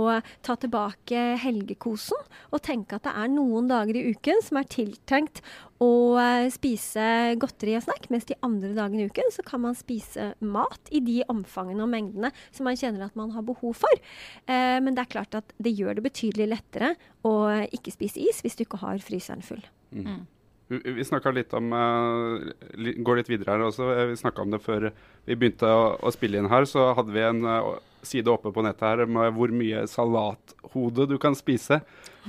ta 0.43 0.57
tilbake 0.59 1.21
helgekosen 1.39 2.19
og 2.51 2.63
tenke 2.67 2.99
at 2.99 3.05
det 3.07 3.13
er 3.15 3.29
noen 3.31 3.69
dager 3.71 3.95
i 3.95 4.09
uken 4.11 4.43
som 4.43 4.59
er 4.59 4.67
tiltenkt 4.67 5.39
å 5.83 6.19
eh, 6.21 6.49
spise 6.53 7.05
godteri 7.41 7.77
og 7.79 7.87
snack, 7.87 8.09
mens 8.13 8.27
de 8.29 8.37
andre 8.47 8.73
dagene 8.77 9.05
i 9.05 9.11
uken 9.11 9.33
så 9.35 9.45
kan 9.47 9.63
man 9.65 9.79
spise 9.79 10.33
mat 10.45 10.93
i 10.95 11.03
de 11.05 11.21
omfangene 11.33 11.83
og 11.85 11.91
mengdene 11.93 12.33
som 12.51 12.69
man 12.69 12.79
kjenner 12.79 13.07
at 13.07 13.17
man 13.19 13.33
har 13.35 13.47
behov 13.47 13.81
for. 13.83 14.05
Eh, 14.47 14.79
men 14.83 14.95
det 14.95 15.07
er 15.07 15.15
klart 15.17 15.39
at 15.39 15.55
det 15.63 15.75
gjør 15.79 15.99
det 15.99 16.07
betydelig 16.07 16.51
lettere 16.53 16.95
å 17.27 17.35
ikke 17.73 17.95
spise 17.95 18.23
is 18.23 18.43
hvis 18.45 18.59
du 18.59 18.67
ikke 18.67 18.83
har 18.85 19.03
fryseren 19.03 19.45
full. 19.47 19.65
Mm. 19.91 20.07
mm. 20.07 20.23
Vi 20.73 21.05
snakka 21.05 21.29
litt 21.37 21.51
om 21.53 21.67
Går 21.69 23.19
litt 23.19 23.29
videre 23.29 23.59
her 23.59 23.65
også. 23.67 23.91
Vi 24.09 24.15
snakka 24.17 24.41
om 24.41 24.55
det 24.55 24.63
før 24.65 24.87
vi 25.27 25.37
begynte 25.37 25.69
å, 25.69 26.13
spille 26.15 26.41
inn 26.41 26.49
her. 26.49 26.65
Så 26.65 26.87
hadde 26.97 27.13
vi 27.13 27.21
en 27.27 27.45
side 28.03 28.31
oppe 28.33 28.53
på 28.55 28.65
nettet 28.65 28.85
her 28.85 29.07
med 29.07 29.35
hvor 29.37 29.53
mye 29.55 29.85
salathode 29.91 31.07
du 31.11 31.17
kan 31.23 31.37
spise 31.39 31.81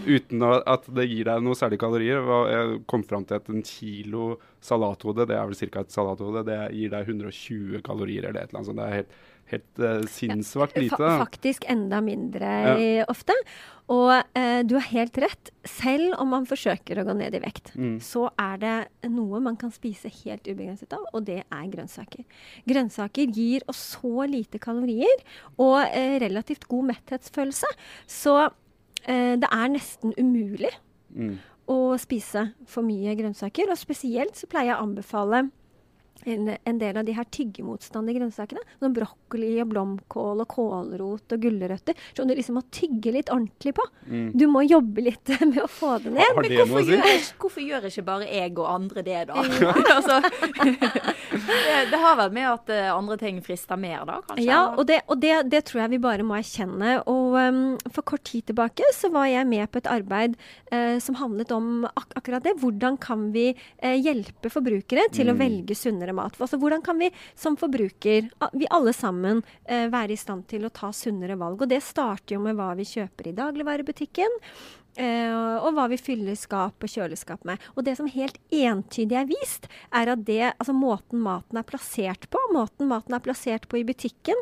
uten 0.06 0.42
at 0.46 0.88
det 0.90 1.06
gir 1.10 1.28
deg 1.30 1.44
noe 1.46 1.58
særlig 1.58 1.80
kalorier. 1.82 2.24
Jeg 2.50 2.80
kom 2.90 3.04
fram 3.06 3.26
til 3.30 3.38
at 3.38 3.50
en 3.52 3.66
kilo 3.66 4.38
salathode, 4.64 5.28
det 5.30 5.38
er 5.38 5.50
vel 5.50 5.58
ca. 5.60 5.84
et 5.84 5.94
salathode, 5.94 6.46
det 6.48 6.60
gir 6.74 6.94
deg 6.94 7.14
120 7.14 7.84
kalorier 7.86 8.30
eller 8.30 8.42
et 8.42 8.54
eller 8.54 8.62
annet 8.62 8.72
sånt. 8.72 8.82
Det 8.82 8.88
er 8.88 9.00
helt 9.02 9.22
helt 9.52 9.80
uh, 9.82 10.02
sinnssvakt 10.10 10.78
lite. 10.78 10.98
Fa 10.98 11.18
faktisk 11.24 11.66
enda 11.70 12.00
mindre 12.04 12.50
ja. 12.80 13.06
ofte. 13.12 13.36
Og 13.92 14.12
uh, 14.16 14.62
du 14.66 14.76
har 14.78 14.88
helt 14.92 15.18
rett. 15.22 15.52
Selv 15.68 16.16
om 16.22 16.32
man 16.34 16.48
forsøker 16.50 17.02
å 17.02 17.06
gå 17.08 17.16
ned 17.20 17.36
i 17.36 17.42
vekt, 17.44 17.74
mm. 17.76 17.98
så 18.04 18.30
er 18.40 18.60
det 18.62 18.76
noe 19.12 19.42
man 19.44 19.58
kan 19.60 19.74
spise 19.76 20.12
helt 20.24 20.48
ubegrenset 20.48 20.96
av, 20.96 21.06
og 21.12 21.26
det 21.28 21.42
er 21.44 21.72
grønnsaker. 21.72 22.26
Grønnsaker 22.70 23.34
gir 23.36 23.66
oss 23.72 23.82
så 23.98 24.28
lite 24.30 24.62
kalorier 24.64 25.26
og 25.58 25.80
uh, 25.84 26.18
relativt 26.24 26.68
god 26.72 26.94
metthetsfølelse, 26.94 27.74
så 28.10 28.38
det 29.04 29.50
er 29.52 29.66
nesten 29.68 30.14
umulig 30.16 30.70
mm. 31.12 31.34
å 31.68 31.98
spise 32.00 32.46
for 32.72 32.88
mye 32.88 33.12
grønnsaker. 33.20 33.68
Og 33.68 33.76
spesielt 33.76 34.40
så 34.40 34.48
pleier 34.48 34.70
jeg 34.70 34.78
å 34.78 34.86
anbefale 34.86 35.42
en, 36.26 36.54
en, 36.56 36.80
del 36.80 36.98
av 37.00 37.08
de 37.08 37.16
her 37.18 37.28
tyggemotstandige 37.34 38.20
grønnsakene. 38.22 38.64
Som 38.80 38.96
brokkoli 38.96 39.54
og 39.64 39.72
blomkål 39.74 40.44
og 40.44 40.50
kålrot 40.54 41.36
og 41.36 41.46
gulrøtter. 41.46 41.98
Som 42.16 42.30
du 42.30 42.36
liksom 42.38 42.58
må 42.60 42.66
tygge 42.74 43.14
litt 43.16 43.32
ordentlig 43.34 43.76
på. 43.78 43.86
Mm. 44.08 44.30
Du 44.38 44.46
må 44.52 44.64
jobbe 44.66 45.06
litt 45.10 45.34
med 45.52 45.62
å 45.64 45.70
få 45.72 45.98
det 46.04 46.14
ned. 46.14 46.24
Har 46.24 46.42
det 46.44 46.52
Men 46.54 46.60
hvorfor, 46.64 46.88
gjør, 46.88 47.10
si? 47.10 47.38
hvorfor 47.42 47.66
gjør 47.66 47.90
ikke 47.90 48.06
bare 48.08 48.30
jeg 48.30 48.54
og 48.58 48.70
andre 48.70 49.06
det, 49.06 49.20
da? 49.30 49.44
altså, 49.98 50.20
det, 50.54 51.78
det, 51.92 52.00
har 52.00 52.18
vært 52.20 52.36
med 52.36 52.50
at 52.50 52.74
uh, 52.74 52.82
andre 52.96 53.20
ting 53.22 53.42
frister 53.46 53.80
mer, 53.80 54.04
da, 54.10 54.20
kanskje? 54.28 54.48
Ja, 54.48 54.62
og, 54.74 54.86
det, 54.90 55.02
og 55.08 55.22
det, 55.24 55.36
det, 55.52 55.64
tror 55.70 55.86
jeg 55.86 55.96
vi 55.96 56.02
bare 56.04 56.28
må 56.28 56.38
erkjenne. 56.38 56.98
Og 57.10 57.38
um, 57.38 57.64
for 57.94 58.06
kort 58.14 58.26
tid 58.30 58.48
tilbake 58.50 58.88
så 58.96 59.12
var 59.14 59.30
jeg 59.32 59.50
med 59.50 59.70
på 59.72 59.82
et 59.82 59.90
arbeid 59.92 60.38
uh, 60.74 61.00
som 61.04 61.18
handlet 61.20 61.52
om 61.56 61.88
ak 61.90 62.18
akkurat 62.20 62.46
det. 62.46 62.56
Hvordan 62.62 62.98
kan 63.02 63.30
vi 63.36 63.52
uh, 63.54 63.96
hjelpe 63.96 64.52
forbrukere 64.54 65.08
til 65.14 65.30
mm. 65.30 65.34
å 65.34 65.40
velge 65.40 65.78
sunnere 65.78 66.13
mat. 66.16 66.38
Altså, 66.40 66.60
hvordan 66.62 66.84
kan 66.86 67.00
vi 67.02 67.10
som 67.36 67.58
forbruker, 67.60 68.30
vi 68.54 68.70
alle 68.74 68.94
sammen, 68.94 69.44
eh, 69.66 69.90
være 69.94 70.16
i 70.16 70.20
stand 70.20 70.48
til 70.52 70.66
å 70.66 70.74
ta 70.74 70.92
sunnere 70.94 71.38
valg? 71.40 71.62
Og 71.62 71.70
det 71.70 71.82
starter 71.84 72.38
jo 72.38 72.44
med 72.46 72.58
hva 72.60 72.74
vi 72.78 72.88
kjøper 72.88 73.30
i 73.30 73.38
dagligvarebutikken. 73.38 74.40
Uh, 74.94 75.58
og 75.66 75.74
hva 75.74 75.88
vi 75.90 75.98
fyller 75.98 76.36
skap 76.38 76.84
og 76.86 76.92
kjøleskap 76.92 77.48
med. 77.50 77.58
Og 77.74 77.82
det 77.88 77.96
som 77.98 78.06
helt 78.14 78.36
entydig 78.54 79.18
er 79.18 79.26
vist, 79.26 79.66
er 79.90 80.12
at 80.14 80.22
det, 80.28 80.52
altså 80.62 80.76
måten 80.78 81.24
maten 81.26 81.58
er 81.58 81.66
plassert 81.66 82.28
på, 82.30 82.38
måten 82.54 82.92
maten 82.92 83.18
er 83.18 83.24
plassert 83.26 83.66
på 83.72 83.80
i 83.82 83.88
butikken, 83.88 84.38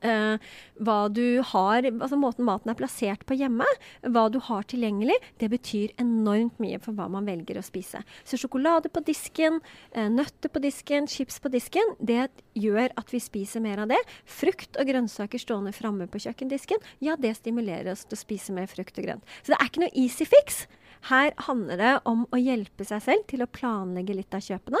Uh, 0.00 0.38
hva 0.80 1.10
du 1.12 1.42
har, 1.50 1.84
altså 1.90 2.16
Måten 2.20 2.46
maten 2.46 2.70
er 2.70 2.78
plassert 2.78 3.24
på 3.28 3.36
hjemme, 3.36 3.66
hva 4.06 4.28
du 4.32 4.38
har 4.46 4.64
tilgjengelig, 4.70 5.16
det 5.42 5.50
betyr 5.52 5.94
enormt 6.00 6.60
mye 6.62 6.78
for 6.80 6.96
hva 6.96 7.08
man 7.12 7.26
velger 7.28 7.58
å 7.58 7.64
spise. 7.64 8.02
Så 8.24 8.38
sjokolade 8.40 8.92
på 8.92 9.02
disken, 9.04 9.58
uh, 9.96 10.08
nøtter 10.12 10.52
på 10.52 10.62
disken, 10.62 11.10
chips 11.10 11.40
på 11.42 11.52
disken, 11.52 11.94
det 11.98 12.28
gjør 12.58 12.94
at 13.00 13.12
vi 13.12 13.22
spiser 13.22 13.64
mer 13.64 13.82
av 13.82 13.90
det. 13.92 14.00
Frukt 14.24 14.78
og 14.80 14.88
grønnsaker 14.88 15.42
stående 15.42 15.74
framme 15.76 16.08
på 16.10 16.22
kjøkkendisken, 16.22 16.80
ja, 17.04 17.18
det 17.20 17.36
stimulerer 17.40 17.92
oss 17.94 18.06
til 18.06 18.18
å 18.18 18.24
spise 18.24 18.56
mer 18.56 18.70
frukt 18.70 18.96
og 18.98 19.08
grønt. 19.08 19.38
Så 19.42 19.52
det 19.52 19.60
er 19.60 19.72
ikke 19.72 19.84
noe 19.84 19.96
easy 19.98 20.28
fix. 20.28 20.64
Her 21.08 21.32
handler 21.46 21.80
det 21.80 21.92
om 22.08 22.26
å 22.28 22.40
hjelpe 22.40 22.84
seg 22.84 23.00
selv 23.04 23.24
til 23.30 23.44
å 23.44 23.48
planlegge 23.48 24.16
litt 24.18 24.34
av 24.36 24.44
kjøpene, 24.44 24.80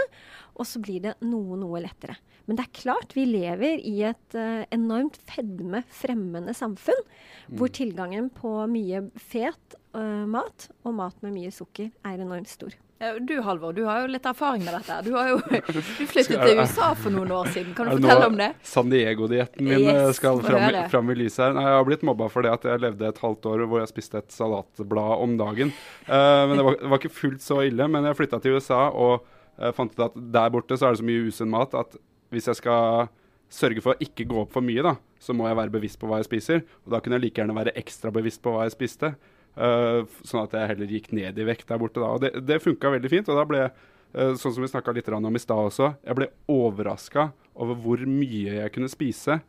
og 0.60 0.68
så 0.68 0.82
blir 0.84 1.00
det 1.06 1.14
noe, 1.24 1.56
noe 1.60 1.80
lettere. 1.80 2.18
Men 2.44 2.58
det 2.58 2.66
er 2.66 2.76
klart, 2.80 3.14
vi 3.16 3.24
lever 3.28 3.80
i 3.86 3.94
et 4.10 4.36
uh, 4.36 4.66
enormt 4.74 5.20
fedme-fremmende 5.30 6.54
samfunn, 6.56 7.00
mm. 7.06 7.56
hvor 7.56 7.72
tilgangen 7.72 8.28
på 8.34 8.52
mye 8.72 9.06
fet 9.16 9.78
uh, 9.96 10.26
mat 10.28 10.68
og 10.82 10.96
mat 10.98 11.20
med 11.24 11.36
mye 11.38 11.54
sukker 11.54 11.92
er 12.04 12.20
enormt 12.20 12.50
stor. 12.52 12.76
Du 13.00 13.40
Halvor, 13.40 13.72
du 13.72 13.86
har 13.88 14.02
jo 14.02 14.08
litt 14.12 14.26
erfaring 14.28 14.60
med 14.60 14.74
dette. 14.76 14.96
Du 15.06 15.14
har 15.16 15.30
jo 15.30 15.38
du 15.72 16.04
flyttet 16.04 16.34
til 16.36 16.58
USA 16.60 16.90
for 16.92 17.08
noen 17.14 17.30
år 17.32 17.48
siden. 17.54 17.72
Kan 17.76 17.88
du 17.88 17.94
fortelle 17.96 18.26
om 18.28 18.36
det? 18.36 18.50
San 18.60 18.92
Diego-dietten 18.92 19.64
min 19.64 19.86
yes, 19.86 20.00
eh, 20.02 20.10
skal 20.18 20.42
fram, 20.44 20.76
fram, 20.92 21.12
i 21.14 21.16
lyset 21.16 21.46
her. 21.46 21.54
Nei, 21.56 21.64
jeg 21.64 21.78
har 21.78 21.86
blitt 21.88 22.04
mobba 22.04 22.28
for 22.28 22.44
det 22.44 22.52
at 22.52 22.66
jeg 22.68 22.82
levde 22.84 23.08
et 23.08 23.22
halvt 23.24 23.48
år 23.48 23.64
hvor 23.70 23.80
jeg 23.80 23.88
spiste 23.88 24.20
et 24.20 24.36
salatblad 24.36 25.24
om 25.24 25.38
dagen. 25.40 25.72
Uh, 26.04 26.44
men 26.50 26.60
det 26.60 26.66
var, 26.68 26.76
det 26.82 26.92
var, 26.92 27.00
ikke 27.00 27.18
fullt 27.22 27.46
så 27.46 27.62
ille. 27.70 27.88
Men 27.88 28.10
jeg 28.10 28.20
flytta 28.20 28.42
til 28.44 28.60
USA 28.60 28.82
og 28.92 29.24
uh, 29.24 29.72
fant 29.78 29.96
ut 29.96 30.06
at 30.10 30.20
der 30.36 30.52
borte 30.52 30.76
så 30.76 30.90
er 30.90 30.92
det 30.92 31.00
så 31.00 31.08
mye 31.08 31.24
usunn 31.32 31.52
mat 31.56 31.80
at 31.80 31.96
hvis 32.34 32.52
jeg 32.52 32.60
skal 32.60 33.08
sørge 33.50 33.80
for 33.80 33.96
å 33.96 34.04
ikke 34.04 34.28
gå 34.28 34.44
opp 34.44 34.52
for 34.52 34.64
mye, 34.64 34.84
da, 34.84 34.98
så 35.16 35.32
må 35.32 35.48
jeg 35.48 35.56
være 35.56 35.72
bevisst 35.80 35.98
på 36.02 36.10
hva 36.10 36.20
jeg 36.20 36.28
spiser. 36.28 36.66
Og 36.84 36.92
da 36.92 37.00
kunne 37.00 37.16
jeg 37.16 37.30
like 37.30 37.40
gjerne 37.40 37.56
være 37.56 37.78
ekstra 37.80 38.12
bevisst 38.12 38.44
på 38.44 38.52
hva 38.52 38.68
jeg 38.68 38.76
spiste. 38.76 39.14
Uh, 39.58 40.06
sånn 40.22 40.44
at 40.44 40.54
jeg 40.54 40.70
heller 40.70 40.92
gikk 40.94 41.08
ned 41.16 41.38
i 41.38 41.46
vekt 41.48 41.68
der 41.68 41.80
borte. 41.80 42.00
da. 42.00 42.12
Og 42.14 42.22
Det, 42.22 42.32
det 42.46 42.60
funka 42.62 42.92
veldig 42.94 43.12
fint. 43.12 43.30
Og 43.30 43.38
da 43.38 43.46
ble 43.48 43.62
uh, 43.66 44.34
sånn 44.38 44.54
som 44.54 44.62
vi 44.62 44.70
snakka 44.70 44.94
litt 44.96 45.10
om 45.12 45.36
i 45.36 45.42
stad 45.42 45.70
også, 45.70 45.94
jeg 46.06 46.18
ble 46.18 46.30
overraska 46.50 47.30
over 47.60 47.78
hvor 47.82 48.04
mye 48.06 48.60
jeg 48.60 48.74
kunne 48.74 48.90
spise. 48.92 49.40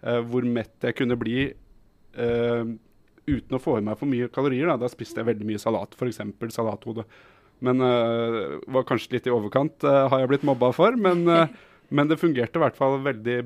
Uh, 0.00 0.20
hvor 0.26 0.46
mett 0.48 0.88
jeg 0.88 0.96
kunne 0.98 1.18
bli 1.20 1.52
uten 3.30 3.54
å 3.54 3.60
få 3.62 3.76
i 3.78 3.82
meg 3.86 3.94
for 4.00 4.10
mye 4.10 4.26
kalorier. 4.34 4.66
Da, 4.66 4.80
da 4.80 4.88
spiste 4.90 5.20
jeg 5.20 5.28
veldig 5.28 5.46
mye 5.46 5.60
salat, 5.62 5.92
f.eks. 5.94 6.18
salathode. 6.50 7.04
Men 7.62 7.78
var 7.78 8.86
kanskje 8.88 9.14
litt 9.14 9.28
i 9.28 9.32
overkant, 9.32 9.84
har 9.84 10.16
jeg 10.18 10.30
blitt 10.32 10.46
mobba 10.48 10.72
for. 10.74 10.96
Men, 10.98 11.22
men 11.94 12.10
det 12.10 12.18
fungerte 12.18 12.58
i 12.58 12.64
hvert 12.64 12.80
fall 12.80 12.98
veldig 13.04 13.36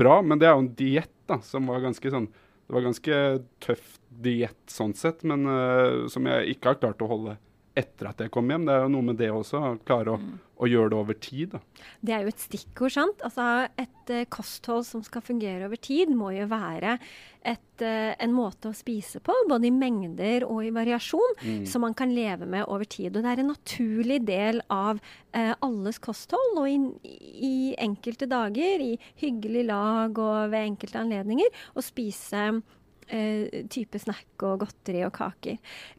bra. 0.00 0.22
Men 0.24 0.40
det 0.40 0.48
er 0.48 0.56
jo 0.56 0.64
en 0.64 0.72
diett 0.78 1.36
som 1.44 1.68
var 1.68 1.84
ganske 1.84 2.14
sånn 2.14 2.30
det 2.68 2.76
var 2.76 2.84
ganske 2.84 3.18
tøff 3.64 3.94
diett 4.22 4.72
sånn 4.72 4.92
sett, 4.96 5.22
men 5.24 5.48
uh, 5.48 6.04
som 6.12 6.26
jeg 6.28 6.52
ikke 6.52 6.74
har 6.74 6.80
klart 6.82 7.04
å 7.04 7.08
holde 7.08 7.38
etter 7.78 8.10
at 8.10 8.20
jeg 8.22 8.32
kom 8.34 8.50
hjem. 8.50 8.66
Det 8.66 8.74
er 8.74 8.84
jo 8.84 8.92
noe 8.96 9.08
med 9.10 9.18
det 9.20 9.30
også, 9.32 9.62
å 9.62 9.72
klare 9.86 10.14
å, 10.14 10.20
mm. 10.20 10.36
å 10.58 10.68
gjøre 10.68 10.92
det 10.92 10.98
over 10.98 11.18
tid. 11.22 11.54
Da. 11.54 11.88
Det 12.04 12.14
er 12.14 12.24
jo 12.24 12.32
et 12.32 12.44
stikkord, 12.44 12.94
sant. 12.94 13.24
Altså, 13.26 13.48
et 13.78 14.12
uh, 14.14 14.22
kosthold 14.32 14.86
som 14.88 15.04
skal 15.06 15.24
fungere 15.24 15.68
over 15.68 15.80
tid, 15.80 16.12
må 16.14 16.32
jo 16.34 16.48
være 16.50 16.96
et, 17.46 17.84
uh, 17.84 18.12
en 18.18 18.34
måte 18.34 18.70
å 18.70 18.76
spise 18.76 19.22
på, 19.24 19.34
både 19.50 19.70
i 19.70 19.74
mengder 19.74 20.46
og 20.48 20.64
i 20.66 20.72
variasjon, 20.74 21.38
mm. 21.38 21.60
som 21.70 21.86
man 21.86 21.96
kan 21.98 22.14
leve 22.14 22.48
med 22.50 22.66
over 22.66 22.88
tid. 22.88 23.14
Og 23.14 23.22
det 23.22 23.34
er 23.34 23.44
en 23.44 23.52
naturlig 23.54 24.22
del 24.28 24.62
av 24.74 24.98
uh, 24.98 25.54
alles 25.54 26.02
kosthold. 26.02 26.58
Og 26.58 26.70
i, 26.70 26.80
i, 27.06 27.54
enkelte 27.78 28.28
dager, 28.30 28.82
i 28.82 28.96
hyggelig 29.22 29.68
lag 29.70 30.18
og 30.18 30.50
ved 30.54 30.74
enkelte 30.74 31.04
anledninger, 31.04 31.62
å 31.78 31.84
spise 31.84 32.50
eh, 33.14 33.64
type 33.72 34.00
snack 34.00 34.44
og 34.46 34.62
godteri 34.64 35.02
og 35.06 35.12
kaker. 35.16 35.58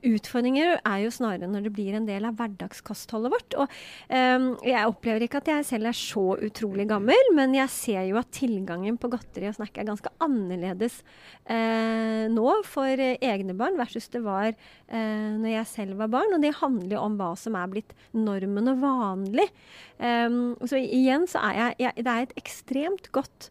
Utfordringer 0.09 0.77
er 0.77 1.03
jo 1.03 1.13
snarere 1.13 1.49
når 1.49 1.67
det 1.67 1.73
blir 1.75 1.97
en 1.97 2.07
del 2.07 2.27
av 2.29 2.37
hverdagskostholdet 2.39 3.33
vårt. 3.33 3.57
Og 3.61 3.75
eh, 4.13 4.47
jeg 4.69 4.91
opplever 4.91 5.25
ikke 5.25 5.41
at 5.43 5.51
jeg 5.53 5.67
selv 5.71 5.91
er 5.91 5.97
så 5.97 6.25
utrolig 6.49 6.87
gammel, 6.89 7.33
men 7.37 7.55
jeg 7.57 7.73
ser 7.73 8.07
jo 8.09 8.19
at 8.21 8.31
tilgangen 8.35 8.99
på 9.01 9.11
godteri 9.11 9.49
og 9.49 9.57
snack 9.59 9.77
er 9.77 9.89
ganske 9.89 10.13
annerledes 10.23 11.01
eh, 11.49 12.25
nå 12.31 12.47
for 12.67 12.99
egne 12.99 13.55
barn 13.57 13.77
versus 13.79 14.09
det 14.13 14.23
var 14.25 14.51
eh, 14.51 15.29
når 15.39 15.51
jeg 15.53 15.71
selv 15.73 16.01
var 16.01 16.11
barn. 16.13 16.35
Og 16.35 16.43
det 16.43 16.55
handler 16.61 16.97
jo 16.97 17.05
om 17.05 17.19
hva 17.19 17.33
som 17.39 17.57
er 17.59 17.71
blitt 17.71 17.95
normen 18.15 18.71
og 18.71 18.83
vanlig. 18.83 19.49
Um, 19.99 20.55
så 20.63 20.79
igjen 20.79 21.25
så 21.27 21.41
er 21.49 21.57
jeg, 21.57 21.73
jeg 21.83 22.03
Det 22.05 22.11
er 22.11 22.27
et 22.27 22.37
ekstremt 22.39 23.09
godt 23.15 23.49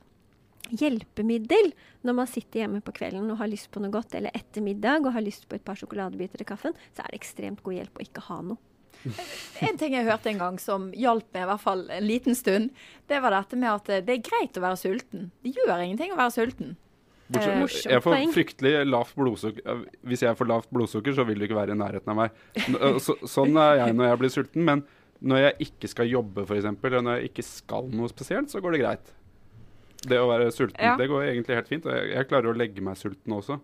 hjelpemiddel 0.70 1.72
når 2.06 2.16
man 2.20 2.30
sitter 2.30 2.64
hjemme 2.64 2.80
på 2.84 2.94
kvelden 2.96 3.28
og 3.32 3.40
har 3.40 3.50
lyst 3.50 3.70
på 3.74 3.82
noe 3.82 3.92
godt, 3.94 4.16
eller 4.18 4.34
etter 4.36 4.64
middag 4.64 5.06
og 5.06 5.14
har 5.16 5.24
lyst 5.24 5.48
på 5.48 5.58
et 5.58 5.64
par 5.66 5.78
sjokoladebiter 5.78 6.40
til 6.40 6.48
kaffen, 6.48 6.76
så 6.92 7.04
er 7.04 7.12
det 7.12 7.20
ekstremt 7.20 7.62
god 7.66 7.78
hjelp 7.78 8.00
å 8.00 8.04
ikke 8.06 8.26
ha 8.30 8.40
noe. 8.50 8.60
En 9.68 9.78
ting 9.78 9.94
jeg 9.94 10.08
hørte 10.08 10.32
en 10.32 10.40
gang 10.40 10.58
som 10.62 10.90
hjalp 10.96 11.28
meg 11.34 11.44
i 11.44 11.48
hvert 11.52 11.62
fall 11.62 11.86
en 11.94 12.06
liten 12.06 12.36
stund, 12.38 12.74
det 13.10 13.22
var 13.22 13.34
dette 13.36 13.58
med 13.60 13.70
at 13.70 14.04
det 14.06 14.14
er 14.16 14.26
greit 14.26 14.58
å 14.58 14.64
være 14.64 14.80
sulten. 14.80 15.30
Det 15.44 15.54
gjør 15.54 15.78
ingenting 15.78 16.14
å 16.14 16.20
være 16.20 16.34
sulten. 16.34 16.76
Bortsett, 17.28 17.86
eh, 17.86 17.92
jeg 17.92 18.02
får 18.04 18.22
fryktelig 18.32 18.72
lavt 18.88 19.16
blodsukker. 19.18 19.82
Hvis 20.08 20.22
jeg 20.24 20.36
får 20.38 20.48
lavt 20.48 20.70
blodsukker, 20.72 21.12
så 21.12 21.26
vil 21.28 21.36
du 21.40 21.44
ikke 21.44 21.58
være 21.58 21.76
i 21.76 21.78
nærheten 21.78 22.12
av 22.14 22.22
meg. 22.22 22.38
Så, 23.04 23.18
sånn 23.28 23.58
er 23.60 23.82
jeg 23.82 23.96
når 23.98 24.08
jeg 24.08 24.20
blir 24.22 24.32
sulten. 24.32 24.64
Men 24.64 24.84
når 25.20 25.42
jeg 25.42 25.68
ikke 25.68 25.90
skal 25.92 26.08
jobbe, 26.08 26.46
f.eks., 26.46 26.70
eller 26.72 27.04
når 27.04 27.18
jeg 27.18 27.32
ikke 27.32 27.44
skal 27.44 27.90
noe 27.92 28.08
spesielt, 28.08 28.48
så 28.52 28.62
går 28.64 28.76
det 28.76 28.82
greit. 28.84 29.12
Det 30.06 30.20
å 30.20 30.28
være 30.30 30.52
sulten, 30.54 30.78
ja. 30.78 30.94
det 30.98 31.08
går 31.10 31.26
egentlig 31.30 31.58
helt 31.58 31.72
fint. 31.72 31.88
Jeg, 31.90 32.12
jeg 32.14 32.30
klarer 32.30 32.52
å 32.52 32.56
legge 32.56 32.84
meg 32.84 32.98
sulten 33.00 33.34
også. 33.34 33.58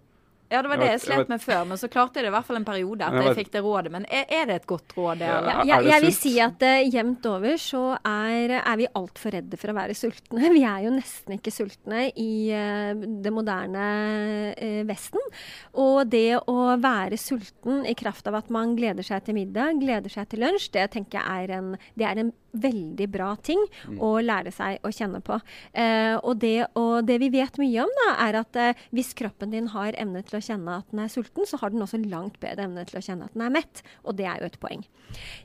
Ja, 0.52 0.60
det 0.62 0.68
var 0.70 0.78
det 0.78 0.88
jeg 0.92 1.00
slet 1.02 1.30
med 1.32 1.40
før, 1.42 1.62
men 1.66 1.78
så 1.80 1.88
klarte 1.90 2.20
jeg 2.20 2.26
det 2.26 2.30
i 2.30 2.34
hvert 2.34 2.46
fall 2.46 2.58
en 2.60 2.66
periode 2.66 3.06
at 3.06 3.16
jeg 3.16 3.36
fikk 3.40 3.50
det 3.56 3.62
rådet. 3.64 3.90
Men 3.90 4.04
er, 4.06 4.26
er 4.28 4.44
det 4.46 4.58
et 4.60 4.66
godt 4.70 4.92
råd? 4.94 5.22
Det, 5.22 5.30
ja, 5.30 5.54
jeg, 5.66 5.86
jeg 5.88 6.04
vil 6.04 6.14
si 6.14 6.32
at 6.44 6.62
uh, 6.62 6.82
jevnt 6.84 7.26
over 7.30 7.56
så 7.60 7.80
er, 7.96 8.54
er 8.60 8.78
vi 8.78 8.88
altfor 9.00 9.34
redde 9.34 9.58
for 9.58 9.72
å 9.72 9.76
være 9.78 9.96
sultne. 9.98 10.44
Vi 10.54 10.62
er 10.68 10.84
jo 10.84 10.92
nesten 10.94 11.38
ikke 11.38 11.50
sultne 11.54 12.04
i 12.20 12.28
uh, 12.54 12.92
det 13.24 13.32
moderne 13.34 13.88
uh, 14.54 14.82
Vesten. 14.86 15.32
Og 15.80 16.04
det 16.12 16.36
å 16.38 16.76
være 16.78 17.18
sulten 17.18 17.82
i 17.88 17.96
kraft 17.98 18.28
av 18.30 18.38
at 18.38 18.52
man 18.54 18.76
gleder 18.78 19.06
seg 19.06 19.24
til 19.26 19.40
middag, 19.40 19.80
gleder 19.82 20.12
seg 20.12 20.28
til 20.30 20.44
lunsj, 20.44 20.70
det 20.76 20.90
tenker 20.94 21.18
jeg 21.18 21.48
er 21.48 21.56
en, 21.58 21.74
det 21.98 22.06
er 22.10 22.20
en 22.20 22.34
veldig 22.54 23.08
bra 23.12 23.32
ting 23.44 23.60
mm. 23.88 23.98
å 24.02 24.10
lære 24.22 24.52
seg 24.54 24.84
å 24.84 24.92
kjenne 24.94 25.20
på. 25.24 25.38
Eh, 25.72 26.14
og, 26.20 26.38
det, 26.42 26.68
og, 26.78 27.04
det, 27.08 27.18
vi 27.22 27.30
vet 27.34 27.58
mye 27.60 27.84
om, 27.84 27.94
da, 28.00 28.08
er 28.26 28.40
at 28.40 28.58
eh, 28.60 28.84
hvis 28.94 29.14
kroppen 29.18 29.54
din 29.54 29.70
har 29.74 29.96
evne 30.00 30.24
til 30.26 30.38
å 30.38 30.44
kjenne 30.44 30.78
at 30.80 30.90
den 30.92 31.04
er 31.04 31.12
sulten, 31.12 31.48
så 31.48 31.60
har 31.60 31.74
den 31.74 31.84
også 31.84 32.00
langt 32.04 32.38
bedre 32.42 32.68
evne 32.68 32.86
til 32.88 33.00
å 33.00 33.04
kjenne 33.04 33.28
at 33.28 33.36
den 33.36 33.46
er 33.46 33.54
mett. 33.54 33.82
Og 34.04 34.18
det 34.18 34.28
er 34.30 34.42
jo 34.42 34.50
et 34.50 34.60
poeng. 34.62 34.84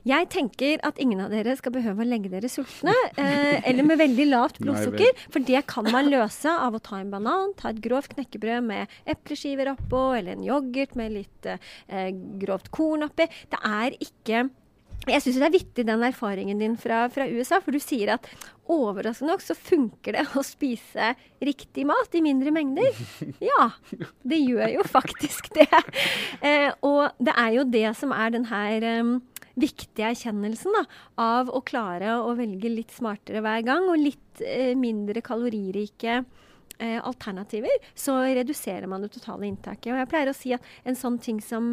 Jeg 0.08 0.28
tenker 0.32 0.82
at 0.86 0.98
ingen 1.02 1.22
av 1.22 1.34
dere 1.34 1.54
skal 1.58 1.74
behøve 1.74 2.04
å 2.04 2.08
legge 2.08 2.32
dere 2.32 2.50
sultne, 2.50 2.94
eh, 3.20 3.58
eller 3.60 3.86
med 3.86 4.00
veldig 4.00 4.28
lavt 4.30 4.62
blodsukker, 4.62 5.26
for 5.32 5.46
det 5.46 5.64
kan 5.70 5.88
man 5.90 6.10
løse 6.10 6.52
av 6.52 6.76
å 6.76 6.82
ta 6.82 7.00
en 7.00 7.12
banan, 7.12 7.54
ta 7.58 7.72
et 7.74 7.82
grovt 7.82 8.14
knekkebrød 8.14 8.66
med 8.70 9.00
epleskiver 9.10 9.74
oppå, 9.74 10.10
eller 10.18 10.36
en 10.36 10.46
yoghurt 10.46 10.96
med 10.98 11.14
litt 11.18 11.48
grovt 12.40 12.68
korn 12.74 13.06
oppi. 13.06 13.26
Det 13.50 13.58
er 13.66 13.94
ikke 14.02 14.44
jeg 15.08 15.22
syns 15.24 15.38
det 15.40 15.46
er 15.46 15.54
vittig 15.54 15.84
den 15.88 16.02
erfaringen 16.04 16.60
din 16.60 16.76
fra, 16.80 17.06
fra, 17.12 17.24
USA, 17.30 17.60
for 17.64 17.72
du 17.72 17.80
sier 17.80 18.12
at 18.16 18.26
overraskende 18.70 19.32
nok 19.32 19.44
så 19.44 19.56
funker 19.56 20.18
det 20.18 20.26
å 20.36 20.44
spise 20.44 21.14
riktig 21.42 21.86
mat 21.88 22.12
i 22.14 22.22
mindre 22.24 22.52
mengder. 22.54 22.90
Ja, 23.50 23.70
det 24.26 24.42
gjør 24.42 24.68
jo 24.76 24.84
faktisk 24.86 25.48
det. 25.56 25.68
Eh, 26.44 26.68
og 26.86 27.16
det 27.20 27.34
er 27.40 27.54
jo 27.56 27.64
det 27.68 27.88
som 27.98 28.12
er 28.14 28.34
den 28.34 28.46
her 28.50 28.84
um, 29.00 29.16
viktige 29.60 30.10
erkjennelsen 30.12 30.76
da, 30.76 30.84
av 31.20 31.50
å 31.52 31.62
klare 31.66 32.18
å 32.20 32.34
velge 32.38 32.70
litt 32.72 32.92
smartere 32.94 33.42
hver 33.44 33.64
gang, 33.66 33.88
og 33.88 34.00
litt 34.00 34.44
eh, 34.44 34.76
mindre 34.78 35.24
kaloririke 35.24 36.20
eh, 36.78 36.98
alternativer, 37.06 37.88
så 37.94 38.16
reduserer 38.22 38.86
man 38.90 39.04
det 39.04 39.12
totale 39.14 39.48
inntaket. 39.48 39.92
Og 39.92 40.00
jeg 40.00 40.10
pleier 40.10 40.30
å 40.30 40.36
si 40.36 40.52
at 40.56 40.66
en 40.84 40.98
sånn 40.98 41.18
ting 41.22 41.40
som, 41.44 41.70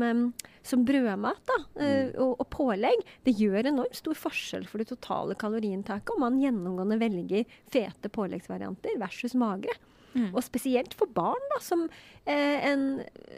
som 0.65 0.85
brødmat 0.87 1.43
da, 1.49 1.57
uh, 1.81 2.09
og, 2.23 2.33
og, 2.37 2.47
pålegg, 2.53 3.03
det 3.27 3.35
gjør 3.39 3.71
enormt 3.73 3.99
stor 3.99 4.17
forskjell 4.17 4.67
for 4.69 4.81
det 4.81 4.89
totale 4.91 5.37
kaloriinntaket 5.39 6.15
om 6.15 6.25
man 6.25 6.41
gjennomgående 6.41 6.99
velger 7.01 7.59
fete 7.73 8.11
påleggsvarianter 8.13 8.97
versus 9.01 9.37
magre. 9.37 9.75
Mm. 10.17 10.31
Og 10.31 10.41
spesielt 10.45 10.95
for 10.97 11.09
barn, 11.13 11.43
da, 11.53 11.61
som 11.61 11.85
eh, 12.25 12.65
en, 12.65 12.87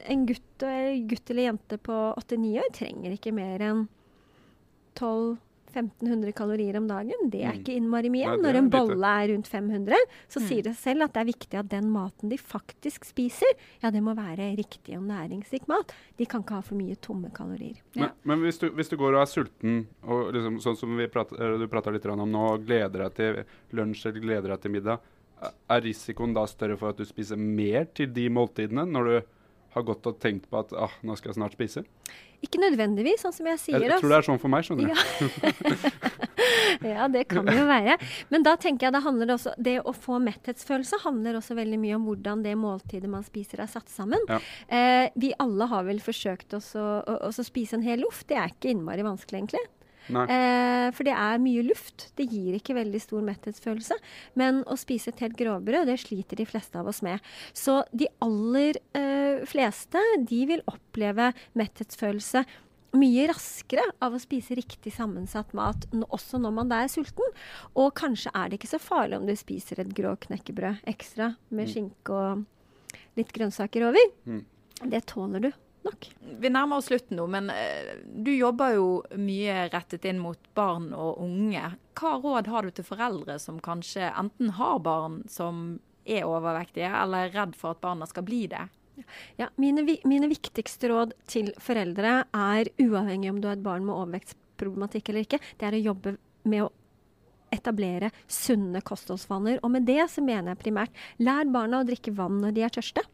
en 0.08 0.26
gutt, 0.30 0.64
gutt, 1.10 1.32
eller 1.34 1.50
jente 1.50 1.80
på 1.84 2.00
8-9 2.22 2.56
år 2.62 2.74
trenger 2.76 3.16
ikke 3.16 3.36
mer 3.36 3.64
enn 3.66 3.86
12 5.00 5.38
1500 5.70 6.34
kalorier 6.38 6.78
om 6.80 6.88
dagen, 6.90 7.30
det 7.32 7.44
er 7.44 7.54
mm. 7.54 7.60
ikke 7.62 7.76
innmari 7.78 8.12
mye. 8.14 8.36
Når 8.42 8.60
en 8.60 8.70
bolle 8.74 9.12
er 9.22 9.32
rundt 9.34 9.50
500, 9.52 10.08
så 10.28 10.42
mm. 10.42 10.48
sier 10.50 10.66
det 10.66 10.76
selv 10.80 11.06
at 11.06 11.16
det 11.16 11.24
er 11.24 11.30
viktig 11.30 11.60
at 11.62 11.70
den 11.72 11.92
maten 11.94 12.32
de 12.32 12.40
faktisk 12.42 13.08
spiser, 13.10 13.54
ja, 13.84 13.92
det 13.94 14.02
må 14.06 14.16
være 14.18 14.52
riktig 14.60 14.98
og 14.98 15.06
næringsrik 15.10 15.70
mat. 15.72 15.94
De 16.20 16.28
kan 16.30 16.46
ikke 16.46 16.60
ha 16.60 16.66
for 16.66 16.80
mye 16.80 16.98
tomme 17.04 17.32
kalorier. 17.36 17.80
Ja. 17.94 18.10
Men, 18.10 18.18
men 18.34 18.48
hvis, 18.48 18.62
du, 18.62 18.70
hvis, 18.76 18.92
du, 18.92 18.98
går 19.00 19.18
og 19.18 19.24
er 19.24 19.32
sulten, 19.32 19.80
og 20.06 20.34
liksom, 20.36 20.60
sånn 20.66 20.80
som 20.80 21.00
prater, 21.14 21.58
du 21.60 21.68
prata 21.72 21.94
litt 21.94 22.10
om 22.10 22.26
nå, 22.30 22.46
gleder 22.66 23.06
deg 23.06 23.18
til 23.20 23.42
lunsj 23.78 24.08
eller 24.10 24.26
gleder 24.26 24.56
deg 24.56 24.64
til 24.64 24.78
middag, 24.78 25.10
er 25.72 25.84
risikoen 25.84 26.34
da 26.36 26.44
større 26.50 26.76
for 26.80 26.92
at 26.92 27.00
du 27.00 27.08
spiser 27.08 27.40
mer 27.40 27.88
til 27.96 28.12
de 28.12 28.26
måltidene 28.34 28.84
når 28.90 29.10
du 29.10 29.20
har 29.76 29.86
gått 29.86 30.08
og 30.10 30.18
tenkt 30.22 30.50
på 30.50 30.60
at 30.60 30.74
ah, 30.78 30.96
nå 31.06 31.16
skal 31.18 31.32
jeg 31.32 31.40
snart 31.40 31.56
spise? 31.56 31.86
Ikke 32.46 32.62
nødvendigvis, 32.62 33.20
sånn 33.26 33.36
som 33.36 33.48
jeg 33.52 33.60
sier. 33.60 33.82
Jeg, 33.84 33.92
jeg 33.92 34.00
tror 34.00 34.14
det 34.14 34.18
er 34.20 34.26
sånn 34.30 34.40
for 34.40 34.52
meg, 34.52 34.64
skjønner 34.64 34.88
du. 34.88 34.94
Ja. 34.94 36.12
ja, 36.94 37.08
det 37.12 37.26
kan 37.32 37.50
jo 37.52 37.66
være. 37.68 37.98
Men 38.32 38.46
da 38.48 38.54
tenker 38.60 38.88
jeg 38.88 38.96
det 38.96 39.02
handler 39.04 39.34
også 39.36 39.56
Det 39.60 39.76
å 39.84 39.94
få 39.96 40.22
metthetsfølelse 40.24 41.02
handler 41.04 41.40
også 41.40 41.58
veldig 41.60 41.80
mye 41.82 41.98
om 41.98 42.06
hvordan 42.08 42.46
det 42.46 42.56
måltidet 42.60 43.12
man 43.12 43.26
spiser, 43.28 43.64
er 43.64 43.72
satt 43.72 43.92
sammen. 43.92 44.24
Ja. 44.32 44.40
Eh, 44.72 45.10
vi 45.20 45.34
alle 45.40 45.68
har 45.72 45.84
vel 45.90 46.00
forsøkt 46.04 46.56
oss 46.56 46.72
å, 46.80 46.88
å, 47.04 47.20
å 47.28 47.46
spise 47.52 47.76
en 47.80 47.84
hel 47.86 48.06
loff. 48.06 48.24
Det 48.30 48.40
er 48.40 48.56
ikke 48.56 48.72
innmari 48.72 49.04
vanskelig, 49.06 49.44
egentlig. 49.44 49.66
Eh, 50.10 50.88
for 50.96 51.08
det 51.08 51.16
er 51.16 51.42
mye 51.42 51.66
luft. 51.68 52.10
Det 52.18 52.28
gir 52.32 52.58
ikke 52.58 52.78
veldig 52.78 53.02
stor 53.04 53.26
metthetsfølelse. 53.26 53.98
Men 54.40 54.64
å 54.70 54.78
spise 54.80 55.14
et 55.14 55.22
helt 55.24 55.38
grovbrød, 55.40 55.90
det 55.90 56.00
sliter 56.02 56.40
de 56.40 56.48
fleste 56.50 56.80
av 56.80 56.90
oss 56.90 57.04
med. 57.06 57.22
Så 57.58 57.82
de 57.94 58.10
aller 58.26 58.80
eh, 58.98 59.46
fleste, 59.50 60.02
de 60.30 60.42
vil 60.50 60.66
oppleve 60.70 61.32
metthetsfølelse 61.60 62.46
mye 62.98 63.28
raskere 63.30 63.84
av 64.02 64.16
å 64.16 64.22
spise 64.22 64.56
riktig 64.58 64.96
sammensatt 64.96 65.52
mat, 65.58 65.86
også 66.10 66.40
når 66.42 66.54
man 66.56 66.72
da 66.72 66.82
er 66.84 66.92
sulten. 66.92 67.36
Og 67.78 67.92
kanskje 67.98 68.34
er 68.34 68.50
det 68.50 68.60
ikke 68.60 68.72
så 68.72 68.82
farlig 68.82 69.20
om 69.20 69.28
du 69.30 69.36
spiser 69.38 69.84
et 69.84 69.94
grå 69.94 70.16
knekkebrød 70.26 70.88
ekstra 70.90 71.36
med 71.52 71.68
mm. 71.68 71.72
skinke 71.74 72.16
og 72.18 73.20
litt 73.20 73.34
grønnsaker 73.36 73.86
over. 73.92 74.14
Mm. 74.26 74.42
Det 74.90 75.04
tåler 75.12 75.50
du 75.50 75.52
nok. 75.90 76.08
Vi 76.40 76.52
nærmer 76.54 76.80
oss 76.80 76.88
slutten 76.90 77.20
nå, 77.20 77.28
men 77.32 77.52
uh, 77.52 77.92
du 78.06 78.32
jobber 78.34 78.78
jo 78.78 78.88
mye 79.20 79.68
rettet 79.74 80.08
inn 80.10 80.22
mot 80.22 80.40
barn 80.58 80.92
og 80.94 81.22
unge. 81.26 81.74
Hva 82.00 82.16
råd 82.22 82.50
har 82.54 82.66
du 82.66 82.74
til 82.74 82.88
foreldre 82.88 83.40
som 83.42 83.60
kanskje 83.64 84.12
enten 84.14 84.54
har 84.60 84.80
barn 84.86 85.24
som 85.30 85.80
er 86.10 86.26
overvektige, 86.26 86.90
eller 86.90 87.28
er 87.28 87.36
redd 87.36 87.58
for 87.60 87.76
at 87.76 87.84
barna 87.84 88.08
skal 88.10 88.26
bli 88.28 88.46
det? 88.52 88.66
Ja, 89.40 89.48
mine, 89.56 89.86
mine 90.08 90.28
viktigste 90.32 90.90
råd 90.92 91.14
til 91.30 91.54
foreldre 91.62 92.24
er, 92.36 92.72
uavhengig 92.82 93.32
om 93.32 93.40
du 93.42 93.48
har 93.50 93.58
et 93.58 93.64
barn 93.64 93.86
med 93.88 93.96
overvektsproblematikk 93.96 95.12
eller 95.12 95.28
ikke, 95.28 95.42
det 95.60 95.70
er 95.70 95.78
å 95.78 95.86
jobbe 95.92 96.16
med 96.50 96.66
å 96.66 96.72
etablere 97.54 98.12
sunne 98.30 98.82
kostholdsvaner. 98.86 99.62
Og 99.64 99.74
med 99.74 99.88
det 99.88 100.04
så 100.12 100.24
mener 100.26 100.54
jeg 100.54 100.64
primært 100.66 101.06
lær 101.22 101.50
barna 101.50 101.82
å 101.82 101.88
drikke 101.88 102.14
vann 102.16 102.42
når 102.44 102.56
de 102.58 102.66
er 102.66 102.76
tørste. 102.76 103.06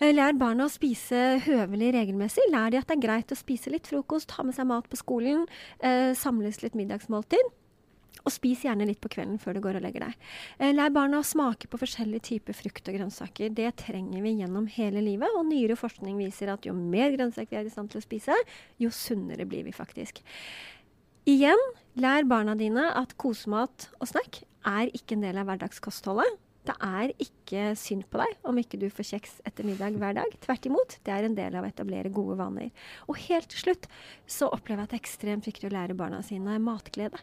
Lær 0.00 0.34
barna 0.34 0.66
å 0.66 0.72
spise 0.72 1.38
høvelig 1.44 1.92
regelmessig. 1.94 2.42
Lær 2.50 2.72
de 2.72 2.80
at 2.80 2.88
det 2.88 2.96
er 2.96 3.02
greit 3.04 3.32
å 3.32 3.38
spise 3.38 3.70
litt 3.70 3.86
frokost, 3.86 4.32
ha 4.34 4.42
med 4.42 4.56
seg 4.56 4.66
mat 4.66 4.88
på 4.90 4.98
skolen, 4.98 5.44
eh, 5.78 6.14
samles 6.14 6.62
litt 6.62 6.74
middagsmåltid. 6.74 7.52
Og 8.24 8.30
spis 8.32 8.64
gjerne 8.64 8.86
litt 8.86 9.00
på 9.02 9.10
kvelden 9.10 9.38
før 9.40 9.54
du 9.54 9.60
går 9.60 9.78
og 9.78 9.82
legger 9.82 10.06
deg. 10.06 10.14
Eh, 10.58 10.72
lær 10.72 10.90
barna 10.90 11.20
å 11.20 11.26
smake 11.26 11.68
på 11.70 11.78
forskjellige 11.78 12.22
typer 12.28 12.54
frukt 12.54 12.88
og 12.88 12.98
grønnsaker. 12.98 13.54
Det 13.54 13.70
trenger 13.76 14.22
vi 14.22 14.36
gjennom 14.40 14.66
hele 14.66 15.02
livet, 15.02 15.30
og 15.36 15.46
nyere 15.46 15.78
forskning 15.78 16.18
viser 16.18 16.52
at 16.52 16.66
jo 16.66 16.74
mer 16.74 17.14
grønnsaker 17.14 17.50
vi 17.50 17.56
er 17.62 17.66
i 17.66 17.74
stand 17.74 17.90
til 17.90 18.00
å 18.00 18.06
spise, 18.06 18.34
jo 18.78 18.90
sunnere 18.90 19.46
blir 19.46 19.64
vi 19.64 19.72
faktisk. 19.72 20.22
Igjen, 21.26 21.58
lær 21.96 22.26
barna 22.26 22.56
dine 22.58 22.90
at 22.98 23.16
kosemat 23.16 23.90
og 24.00 24.08
snack 24.10 24.42
er 24.66 24.90
ikke 24.90 25.14
en 25.14 25.26
del 25.26 25.38
av 25.38 25.46
hverdagskostholdet. 25.46 26.41
Det 26.62 26.74
er 26.78 27.10
ikke 27.18 27.72
synd 27.78 28.04
på 28.10 28.20
deg 28.20 28.46
om 28.46 28.58
ikke 28.60 28.78
du 28.78 28.86
får 28.92 29.08
kjeks 29.16 29.34
etter 29.48 29.66
middag 29.66 29.96
hver 29.98 30.14
dag. 30.20 30.34
Tvert 30.44 30.68
imot, 30.68 30.96
det 31.02 31.14
er 31.14 31.26
en 31.26 31.34
del 31.34 31.56
av 31.58 31.66
å 31.66 31.70
etablere 31.72 32.12
gode 32.14 32.36
vaner. 32.38 32.70
Og 33.10 33.18
helt 33.24 33.50
til 33.50 33.64
slutt 33.64 33.88
så 34.30 34.46
opplever 34.54 34.84
jeg 34.84 34.86
at 34.86 34.94
det 34.94 35.00
er 35.00 35.02
ekstremt 35.02 35.48
viktig 35.50 35.70
å 35.70 35.74
lære 35.74 35.98
barna 35.98 36.22
sine 36.26 36.60
matglede. 36.62 37.18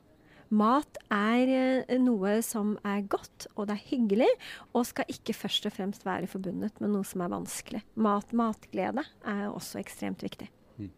Mat 0.50 0.98
er 1.14 1.52
eh, 1.54 1.98
noe 2.02 2.40
som 2.46 2.74
er 2.88 3.04
godt, 3.06 3.46
og 3.54 3.70
det 3.70 3.76
er 3.76 3.90
hyggelig, 3.92 4.30
og 4.74 4.88
skal 4.90 5.12
ikke 5.14 5.36
først 5.38 5.68
og 5.70 5.76
fremst 5.76 6.08
være 6.08 6.30
forbundet 6.32 6.82
med 6.82 6.96
noe 6.96 7.06
som 7.06 7.22
er 7.22 7.32
vanskelig. 7.32 7.84
Mat, 8.02 8.34
matglede 8.34 9.06
er 9.22 9.44
også 9.52 9.80
ekstremt 9.80 10.26
viktig. 10.26 10.50
Mm. 10.82 10.90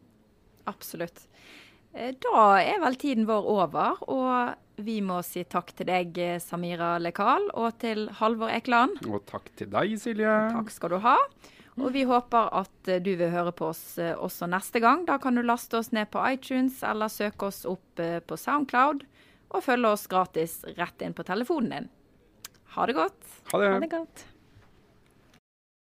Absolutt. 0.71 1.25
Eh, 1.91 2.15
da 2.23 2.45
er 2.63 2.79
vel 2.79 2.95
tiden 2.95 3.27
vår 3.27 3.49
over, 3.57 3.99
og 4.07 4.70
vi 4.85 4.99
må 5.05 5.21
si 5.25 5.43
takk 5.49 5.71
til 5.77 5.89
deg, 5.89 6.17
Samira 6.43 6.95
Lekal, 7.01 7.47
og 7.57 7.79
til 7.81 8.07
Halvor 8.19 8.51
Ekeland. 8.53 8.99
Og 9.07 9.23
takk 9.29 9.49
til 9.59 9.71
deg, 9.71 9.97
Silje. 10.01 10.35
Takk 10.53 10.71
skal 10.73 10.95
du 10.95 11.01
ha. 11.05 11.17
Og 11.79 11.93
vi 11.95 12.03
håper 12.07 12.49
at 12.61 12.89
eh, 12.91 12.99
du 13.03 13.13
vil 13.15 13.31
høre 13.31 13.53
på 13.55 13.69
oss 13.71 13.95
eh, 14.01 14.11
også 14.13 14.49
neste 14.51 14.81
gang. 14.83 15.05
Da 15.07 15.17
kan 15.21 15.37
du 15.37 15.43
laste 15.45 15.79
oss 15.79 15.91
ned 15.95 16.11
på 16.11 16.23
iTunes 16.27 16.81
eller 16.83 17.11
søke 17.11 17.47
oss 17.47 17.63
opp 17.69 18.01
eh, 18.01 18.19
på 18.19 18.37
Soundcloud. 18.37 19.05
Og 19.51 19.63
følge 19.63 19.93
oss 19.95 20.07
gratis 20.11 20.61
rett 20.77 21.03
inn 21.03 21.15
på 21.15 21.25
telefonen 21.27 21.71
din. 21.73 21.89
Ha 22.75 22.87
det 22.87 22.95
godt. 22.99 23.23
Ha 23.51 23.63
det. 23.63 23.71
Ha 23.71 23.79
det 23.83 23.91
godt. 23.91 24.25